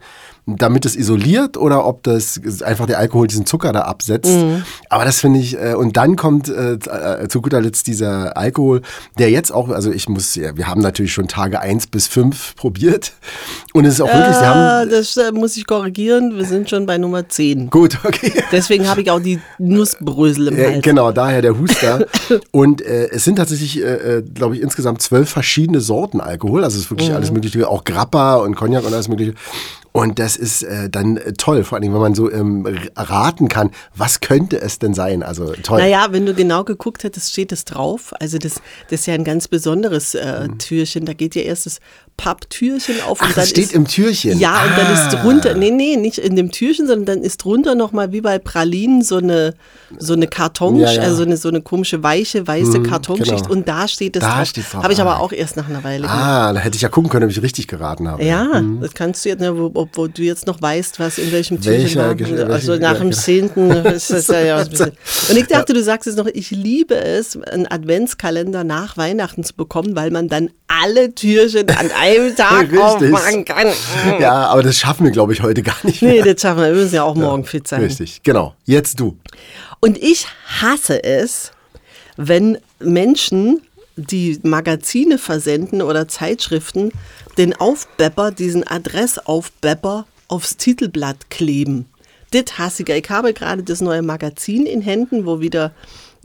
damit 0.48 0.86
es 0.86 0.96
isoliert 0.96 1.58
oder 1.58 1.86
ob 1.88 2.04
das 2.04 2.40
einfach 2.64 2.86
der 2.86 3.00
Alkohol 3.00 3.28
diesen 3.28 3.46
Zucker 3.48 3.74
da 3.74 3.82
absetzt. 3.82 4.30
Aber 4.90 5.04
das 5.04 5.20
finde 5.20 5.40
ich, 5.40 5.58
äh, 5.60 5.74
und 5.74 5.98
dann 5.98 6.16
kommt 6.16 6.50
äh, 6.50 6.74
äh, 6.74 7.28
zu 7.28 7.42
guter 7.42 7.62
Letzt 7.62 7.88
dieser 7.88 8.38
Alkohol, 8.38 8.82
der 9.18 9.32
jetzt 9.32 9.52
auch, 9.52 9.70
also 9.70 9.92
ich 9.92 10.08
muss, 10.08 10.36
ja, 10.36 10.56
wir 10.56 10.68
haben 10.68 10.82
natürlich 10.82 11.14
schon 11.14 11.28
Tage 11.28 11.60
1 11.60 11.88
bis 11.88 12.08
5 12.08 12.56
probiert 12.58 13.14
und 13.74 13.86
es 13.86 13.96
ist 13.96 14.02
auch 14.02 14.08
wirklich, 14.14 14.36
sie 14.36 14.44
Ah, 14.46 14.80
haben, 14.82 14.90
das 14.90 15.18
äh, 15.18 15.32
muss 15.32 15.58
ich 15.58 15.66
korrigieren. 15.66 16.38
Wir 16.38 16.46
sind 16.46 16.70
schon 16.70 16.86
bei 16.86 16.98
Nummer 17.00 17.28
10. 17.28 17.70
gut, 17.72 17.98
okay. 18.04 18.32
Deswegen 18.52 18.88
habe 18.88 19.02
ich 19.02 19.10
auch 19.10 19.20
die 19.20 19.40
Nussbrösel 19.58 20.50
im 20.50 20.58
Äh, 20.58 20.74
Hals. 20.74 20.84
genau, 20.84 21.12
daher 21.12 21.42
der 21.42 21.58
Huster. 21.58 22.06
und 22.52 22.82
äh, 22.82 23.10
es 23.12 23.24
sind 23.24 23.38
tatsächlich, 23.38 23.82
äh, 23.84 24.22
glaube 24.34 24.56
ich, 24.56 24.62
insgesamt 24.62 25.02
zwölf 25.02 25.30
verschiedene 25.30 25.82
Sorten 25.82 26.22
Alkohol. 26.22 26.64
Also 26.64 26.78
es 26.78 26.84
ist 26.86 26.92
wirklich 26.92 27.14
alles 27.14 27.32
Mögliche, 27.32 27.68
auch 27.68 27.84
Grappa 27.84 28.36
und 28.36 28.56
Cognac 28.56 28.86
und 28.86 28.94
alles 28.94 29.08
Mögliche. 29.08 29.34
Und 29.96 30.20
das 30.20 30.36
ist 30.36 30.62
äh, 30.64 30.90
dann 30.90 31.16
äh, 31.16 31.32
toll, 31.32 31.64
vor 31.64 31.78
allem, 31.78 31.94
wenn 31.94 32.02
man 32.02 32.16
so 32.16 32.30
ähm, 32.30 32.68
raten 32.98 33.48
kann, 33.48 33.72
was 33.96 34.20
könnte 34.20 34.60
es 34.60 34.78
denn 34.78 34.94
sein? 34.94 35.24
Also 35.24 35.54
toll. 35.64 35.80
Naja, 35.80 36.08
wenn 36.12 36.26
du 36.26 36.34
genau 36.34 36.66
geguckt 36.66 37.06
hättest, 37.06 37.32
steht 37.32 37.54
es 37.54 37.64
drauf. 37.64 38.12
Also 38.20 38.38
das, 38.38 38.56
das 38.90 39.00
ist 39.00 39.06
ja 39.06 39.14
ein 39.14 39.24
ganz 39.24 39.48
besonderes 39.48 40.14
äh, 40.14 40.50
Türchen. 40.58 41.06
Da 41.06 41.14
geht 41.14 41.34
ja 41.34 41.44
erst 41.44 41.66
das 41.66 41.80
Papptürchen 42.18 43.02
auf. 43.02 43.20
Ach, 43.22 43.28
und 43.28 43.38
dann 43.38 43.42
das 43.44 43.50
steht 43.50 43.66
ist, 43.66 43.74
im 43.74 43.88
Türchen. 43.88 44.40
Ja, 44.40 44.64
und 44.64 44.78
dann 44.78 44.88
Ah. 44.88 44.94
ist 45.08 45.10
drunter, 45.16 45.54
nee, 45.56 45.72
nee, 45.72 45.96
nicht 45.98 46.18
in 46.18 46.36
dem 46.36 46.52
Türchen, 46.52 46.88
sondern 46.88 47.06
dann 47.06 47.24
ist 47.24 47.38
drunter 47.44 47.76
nochmal 47.76 48.12
wie 48.12 48.22
bei 48.22 48.40
Pralinen 48.40 49.02
so 49.02 49.18
eine, 49.18 49.54
so 50.00 50.14
eine 50.14 50.28
Kartonschicht, 50.28 50.96
Ja, 50.96 51.02
ja. 51.02 51.04
also 51.04 51.18
so 51.18 51.24
eine, 51.24 51.38
so 51.38 51.50
eine 51.50 51.62
komische, 51.62 52.02
weiche, 52.04 52.48
weiße 52.48 52.82
Kartonschicht. 52.84 53.44
genau. 53.44 53.52
Und 53.52 53.68
da 53.68 53.88
steht 53.88 54.16
es 54.16 54.22
Da 54.22 54.38
drauf. 54.38 54.48
steht's 54.48 54.72
drauf. 54.72 54.84
Habe 54.84 54.94
ich 54.94 55.02
aber 55.02 55.16
Ah. 55.18 55.20
auch 55.20 55.32
erst 55.32 55.58
nach 55.58 55.68
einer 55.70 55.84
Weile. 55.84 56.08
Ah, 56.10 56.54
da 56.54 56.60
hätte 56.60 56.76
ich 56.76 56.82
ja 56.82 56.90
gucken 56.90 57.10
können, 57.10 57.26
ob 57.26 57.32
ich 57.32 57.42
richtig 57.42 57.68
geraten 57.68 58.08
habe. 58.08 58.24
Ja, 58.24 58.62
das 58.82 58.94
kannst 58.94 59.26
du 59.26 59.30
jetzt, 59.30 59.42
ne, 59.42 59.58
wo, 59.58 59.88
wo 59.94 60.08
du 60.08 60.22
jetzt 60.24 60.48
noch 60.48 60.62
weißt, 60.62 61.00
was 61.00 61.18
in 61.18 61.32
welchem 61.32 61.62
Türchen 61.62 62.02
war. 62.02 62.50
Also 62.50 62.76
nach 62.78 62.98
dem 62.98 63.10
genau. 63.10 63.22
zehnten 63.22 63.72
ist 63.86 64.10
das 64.12 64.28
ja, 64.28 64.40
ja 64.42 64.58
ein 64.58 64.70
bisschen. 64.70 64.92
Und 65.30 65.38
ich 65.38 65.48
dachte, 65.48 65.74
du 65.74 65.84
sagst 65.84 66.08
es 66.08 66.16
noch, 66.16 66.28
ich 66.28 66.52
liebe 66.52 66.96
es, 66.96 67.38
einen 67.42 67.68
Adventskalender 67.68 68.64
nach 68.64 68.98
Weihnachten 68.98 69.44
zu 69.44 69.54
bekommen, 69.54 69.96
weil 69.96 70.12
man 70.12 70.28
dann 70.30 70.50
alle 70.68 71.14
Türchen 71.14 71.70
an 71.70 71.90
einem 71.92 72.05
Tag 72.36 72.64
Richtig. 72.72 72.80
aufmachen 72.80 73.46
kann. 73.46 73.68
Ja, 74.20 74.48
aber 74.48 74.64
das 74.64 74.78
schaffen 74.78 75.04
wir, 75.06 75.12
glaube 75.12 75.34
ich, 75.34 75.42
heute 75.42 75.64
gar 75.64 75.78
nicht 75.84 76.02
Nee, 76.02 76.22
mehr. 76.22 76.34
das 76.34 76.42
schaffen 76.42 76.62
wir. 76.62 76.74
Wir 76.74 76.82
müssen 76.84 76.96
ja 76.96 77.04
auch 77.04 77.16
morgen 77.16 77.46
fit 77.46 77.68
sein. 77.68 77.82
Richtig, 77.82 78.22
genau. 78.24 78.56
Jetzt 78.66 79.00
du. 79.00 79.18
Und 79.80 79.98
ich 79.98 80.28
hasse 80.62 81.04
es, 81.04 81.52
wenn 82.18 82.58
Menschen, 82.80 83.62
die 83.98 84.40
Magazine 84.44 85.18
versenden 85.18 85.82
oder 85.82 86.08
Zeitschriften, 86.08 86.92
den 87.38 87.56
Aufbepper, 87.56 88.32
diesen 88.32 88.66
Adressaufbepper 88.68 90.06
aufs 90.28 90.58
Titelblatt 90.58 91.30
kleben. 91.30 91.86
Das 92.32 92.58
hasse 92.58 92.84
ich. 92.84 92.90
Ich 92.90 93.10
habe 93.10 93.34
gerade 93.34 93.64
das 93.64 93.82
neue 93.82 94.02
Magazin 94.02 94.66
in 94.66 94.82
Händen, 94.82 95.26
wo 95.26 95.40
wieder 95.40 95.72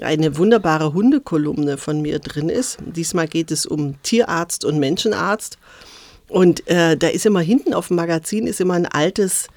eine 0.00 0.36
wunderbare 0.38 0.94
Hundekolumne 0.94 1.76
von 1.76 2.00
mir 2.00 2.18
drin 2.20 2.48
ist. 2.48 2.78
Diesmal 2.84 3.28
geht 3.28 3.50
es 3.50 3.66
um 3.66 4.00
Tierarzt 4.02 4.64
und 4.64 4.78
Menschenarzt. 4.78 5.58
Und 6.30 6.66
äh, 6.68 6.96
da 6.96 7.08
ist 7.08 7.26
immer 7.26 7.40
hinten 7.40 7.74
auf 7.74 7.88
dem 7.88 7.96
Magazin 7.96 8.46
ist 8.46 8.60
immer 8.60 8.74
ein 8.74 8.86
altes 8.86 9.48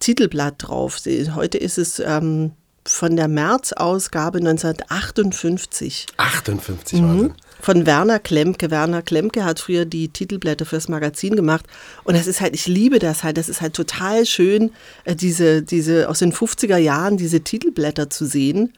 Titelblatt 0.00 0.54
drauf. 0.58 0.98
Heute 1.34 1.58
ist 1.58 1.78
es 1.78 2.00
ähm, 2.00 2.52
von 2.84 3.14
der 3.14 3.28
März-Ausgabe 3.28 4.38
1958 4.38 6.06
58 6.16 7.00
Mhm. 7.00 7.06
Wahnsinn. 7.08 7.32
von 7.60 7.86
Werner 7.86 8.18
Klemke. 8.18 8.70
Werner 8.72 9.02
Klemke 9.02 9.44
hat 9.44 9.60
früher 9.60 9.84
die 9.84 10.08
Titelblätter 10.08 10.64
fürs 10.66 10.88
Magazin 10.88 11.36
gemacht. 11.36 11.66
Und 12.04 12.16
das 12.16 12.26
ist 12.26 12.40
halt, 12.40 12.54
ich 12.54 12.66
liebe 12.66 12.98
das 12.98 13.22
halt. 13.22 13.36
Das 13.36 13.48
ist 13.48 13.60
halt 13.60 13.74
total 13.74 14.26
schön, 14.26 14.72
äh, 15.04 15.14
diese, 15.14 15.62
diese 15.62 16.08
aus 16.08 16.18
den 16.18 16.32
50er 16.32 16.78
Jahren, 16.78 17.16
diese 17.16 17.42
Titelblätter 17.42 18.10
zu 18.10 18.24
sehen. 18.26 18.72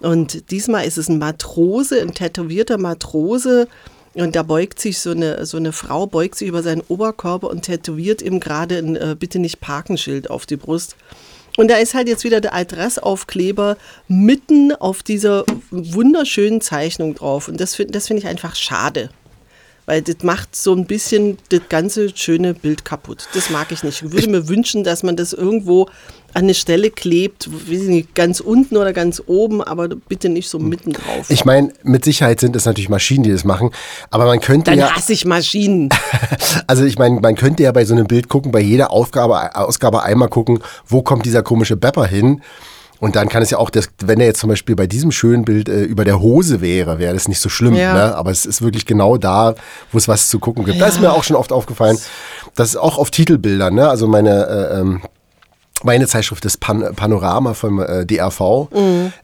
Und 0.00 0.50
diesmal 0.50 0.86
ist 0.86 0.96
es 0.96 1.08
ein 1.10 1.18
Matrose, 1.18 2.00
ein 2.00 2.14
tätowierter 2.14 2.78
Matrose. 2.78 3.68
Und 4.14 4.34
da 4.34 4.42
beugt 4.42 4.80
sich 4.80 4.98
so 4.98 5.10
eine, 5.10 5.46
so 5.46 5.56
eine 5.56 5.72
Frau, 5.72 6.06
beugt 6.06 6.36
sich 6.36 6.48
über 6.48 6.62
seinen 6.62 6.82
Oberkörper 6.88 7.48
und 7.48 7.62
tätowiert 7.62 8.22
ihm 8.22 8.40
gerade 8.40 8.78
ein 8.78 8.96
äh, 8.96 9.16
Bitte 9.18 9.38
nicht 9.38 9.60
Parkenschild 9.60 10.30
auf 10.30 10.46
die 10.46 10.56
Brust. 10.56 10.96
Und 11.56 11.68
da 11.68 11.76
ist 11.76 11.94
halt 11.94 12.08
jetzt 12.08 12.24
wieder 12.24 12.40
der 12.40 12.54
Adressaufkleber 12.54 13.76
mitten 14.08 14.72
auf 14.72 15.02
dieser 15.02 15.44
wunderschönen 15.70 16.60
Zeichnung 16.60 17.14
drauf. 17.14 17.48
Und 17.48 17.60
das 17.60 17.74
finde 17.74 17.92
das 17.92 18.08
find 18.08 18.20
ich 18.20 18.26
einfach 18.26 18.56
schade. 18.56 19.10
Weil 19.86 20.02
das 20.02 20.22
macht 20.22 20.54
so 20.54 20.72
ein 20.74 20.86
bisschen 20.86 21.38
das 21.48 21.62
ganze 21.68 22.16
schöne 22.16 22.54
Bild 22.54 22.84
kaputt. 22.84 23.28
Das 23.34 23.50
mag 23.50 23.72
ich 23.72 23.82
nicht. 23.82 24.02
Ich 24.02 24.12
würde 24.12 24.28
mir 24.28 24.48
wünschen, 24.48 24.84
dass 24.84 25.02
man 25.02 25.16
das 25.16 25.32
irgendwo 25.32 25.88
an 26.34 26.44
eine 26.44 26.54
Stelle 26.54 26.90
klebt, 26.90 27.50
weiß 27.50 27.82
ich 27.82 27.88
nicht, 27.88 28.14
ganz 28.14 28.40
unten 28.40 28.76
oder 28.76 28.92
ganz 28.92 29.22
oben, 29.26 29.62
aber 29.62 29.88
bitte 29.88 30.28
nicht 30.28 30.48
so 30.48 30.58
mitten 30.58 30.92
drauf. 30.92 31.28
Ich 31.28 31.44
meine, 31.44 31.72
mit 31.82 32.04
Sicherheit 32.04 32.40
sind 32.40 32.54
es 32.56 32.66
natürlich 32.66 32.88
Maschinen, 32.88 33.24
die 33.24 33.30
das 33.30 33.44
machen, 33.44 33.70
aber 34.10 34.26
man 34.26 34.40
könnte 34.40 34.70
Dann 34.70 34.78
ja, 34.78 34.94
hasse 34.94 35.12
ich 35.12 35.24
Maschinen. 35.24 35.88
also 36.66 36.84
ich 36.84 36.98
meine, 36.98 37.20
man 37.20 37.34
könnte 37.34 37.62
ja 37.62 37.72
bei 37.72 37.84
so 37.84 37.94
einem 37.94 38.06
Bild 38.06 38.28
gucken, 38.28 38.52
bei 38.52 38.60
jeder 38.60 38.90
Aufgabe, 38.90 39.56
Ausgabe 39.56 40.02
einmal 40.02 40.28
gucken, 40.28 40.60
wo 40.86 41.02
kommt 41.02 41.24
dieser 41.24 41.42
komische 41.42 41.76
Bepper 41.76 42.06
hin. 42.06 42.42
Und 43.00 43.16
dann 43.16 43.30
kann 43.30 43.42
es 43.42 43.48
ja 43.48 43.56
auch, 43.56 43.70
das, 43.70 43.88
wenn 44.04 44.20
er 44.20 44.26
jetzt 44.26 44.40
zum 44.40 44.50
Beispiel 44.50 44.76
bei 44.76 44.86
diesem 44.86 45.10
schönen 45.10 45.46
Bild 45.46 45.70
äh, 45.70 45.84
über 45.84 46.04
der 46.04 46.20
Hose 46.20 46.60
wäre, 46.60 46.98
wäre 46.98 47.14
das 47.14 47.28
nicht 47.28 47.40
so 47.40 47.48
schlimm. 47.48 47.74
Ja. 47.74 47.94
Ne? 47.94 48.14
Aber 48.14 48.30
es 48.30 48.44
ist 48.44 48.60
wirklich 48.60 48.84
genau 48.84 49.16
da, 49.16 49.54
wo 49.90 49.96
es 49.96 50.06
was 50.06 50.28
zu 50.28 50.38
gucken 50.38 50.66
gibt. 50.66 50.80
Da 50.80 50.86
ist 50.86 51.00
mir 51.00 51.10
auch 51.10 51.24
schon 51.24 51.36
oft 51.36 51.50
aufgefallen, 51.50 51.98
dass 52.54 52.68
es 52.68 52.76
auch 52.76 52.98
auf 52.98 53.10
Titelbildern, 53.10 53.74
ne? 53.74 53.88
also 53.88 54.06
meine 54.06 54.46
äh, 54.46 54.80
ähm, 54.80 55.00
meine 55.82 56.06
Zeitschrift 56.06 56.44
ist 56.44 56.60
Pan 56.60 56.94
Panorama 56.94 57.54
vom 57.54 57.80
äh, 57.80 58.04
DRV. 58.06 58.68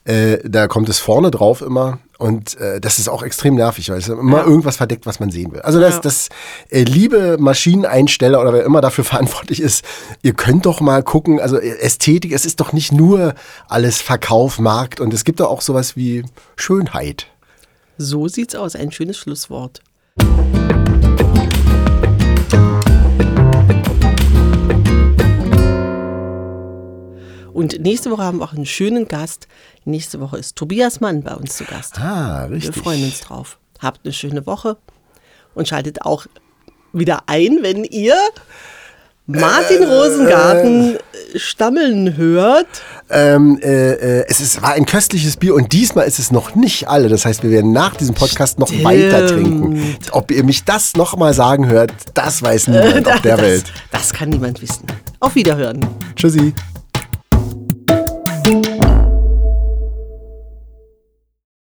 Äh, 0.05 0.39
da 0.45 0.69
kommt 0.69 0.89
es 0.89 0.99
vorne 0.99 1.31
drauf 1.31 1.63
immer 1.63 1.99
Und 2.19 2.59
äh, 2.59 2.81
das 2.81 2.99
ist 2.99 3.09
auch 3.09 3.23
extrem 3.23 3.57
nervig, 3.57 3.91
weil 3.91 3.99
es 3.99 4.09
immer 4.09 4.39
Ja. 4.39 4.47
irgendwas 4.47 4.77
verdeckt, 4.79 5.05
was 5.05 5.21
man 5.21 5.31
sehen 5.31 5.53
will. 5.53 5.61
Also 5.61 5.81
das, 5.81 5.97
Ja. 5.97 6.01
das 6.01 6.29
äh, 6.71 6.83
liebe 6.83 7.37
Maschineneinsteller 7.39 8.41
oder 8.41 8.53
wer 8.55 8.65
immer 8.65 8.81
dafür 8.81 9.05
verantwortlich 9.13 9.61
ist, 9.61 9.85
ihr 10.23 10.33
könnt 10.33 10.65
doch 10.65 10.81
mal 10.81 11.03
gucken, 11.03 11.41
also 11.41 11.59
äh, 11.59 11.79
Ästhetik, 11.79 12.33
es 12.33 12.47
ist 12.47 12.61
doch 12.61 12.73
nicht 12.73 12.91
nur 12.93 13.35
alles 13.69 14.01
Verkauf, 14.01 14.59
Markt 14.59 14.99
und 15.01 15.13
es 15.13 15.25
gibt 15.25 15.41
doch 15.41 15.51
auch 15.51 15.61
sowas 15.61 15.95
wie 15.97 16.25
Schönheit. 16.57 17.27
So 17.99 18.29
sieht's 18.29 18.55
aus. 18.55 18.77
Ein 18.77 18.93
schönes 18.93 19.19
Schlusswort. 19.19 19.83
Und 27.57 27.81
nächste 27.81 28.11
Woche 28.11 28.23
haben 28.23 28.41
wir 28.41 28.45
auch 28.45 28.53
einen 28.53 28.67
schönen 28.67 29.09
Gast. 29.09 29.49
Nächste 29.87 30.21
Woche 30.21 30.37
ist 30.37 30.57
Tobias 30.57 31.01
Mann 31.01 31.23
bei 31.23 31.33
uns 31.33 31.57
zu 31.57 31.65
Gast. 31.65 31.99
Ah, 31.99 32.45
Wir 32.51 32.57
richtig. 32.59 32.77
freuen 32.83 33.03
uns 33.03 33.21
drauf. 33.21 33.57
Habt 33.79 34.01
eine 34.05 34.13
schöne 34.13 34.45
Woche 34.45 34.77
und 35.55 35.67
schaltet 35.67 36.03
auch 36.03 36.27
wieder 36.93 37.23
ein, 37.29 37.61
wenn 37.63 37.85
ihr 37.85 38.15
Martin 39.25 39.85
Rosengarten 39.85 40.99
stammeln 41.35 42.19
hört. 42.19 42.67
Ähm, 43.09 43.59
äh, 43.63 43.93
äh, 43.93 44.25
es 44.29 44.41
ist, 44.41 44.61
war 44.61 44.73
ein 44.75 44.85
köstliches 44.85 45.39
Bier 45.39 45.55
und 45.55 45.73
diesmal 45.73 46.07
ist 46.07 46.19
es 46.19 46.31
noch 46.31 46.55
nicht 46.57 46.89
alle. 46.89 47.09
Das 47.09 47.25
heißt, 47.25 47.43
wir 47.43 47.51
werden 47.51 47.73
nach 47.73 47.97
diesem 47.97 48.15
Podcast 48.15 48.59
noch 48.59 48.69
Stimmt. 48.69 48.85
weiter 48.85 49.29
trinken. 49.29 49.97
Ob 50.11 50.31
ihr 50.31 50.45
mich 50.45 50.67
das 50.67 50.93
nochmal 50.95 51.33
sagen 51.33 51.67
hört, 51.69 51.91
das 52.13 52.43
weiß 52.43 52.69
niemand 52.69 53.09
auf 53.09 53.21
der 53.23 53.37
das, 53.39 53.47
Welt. 53.47 53.65
Das 53.93 54.13
kann 54.13 54.29
niemand 54.29 54.61
wissen. 54.61 54.85
Auf 55.21 55.35
Wiederhören. 55.35 55.87
Tschüssi. 56.17 56.53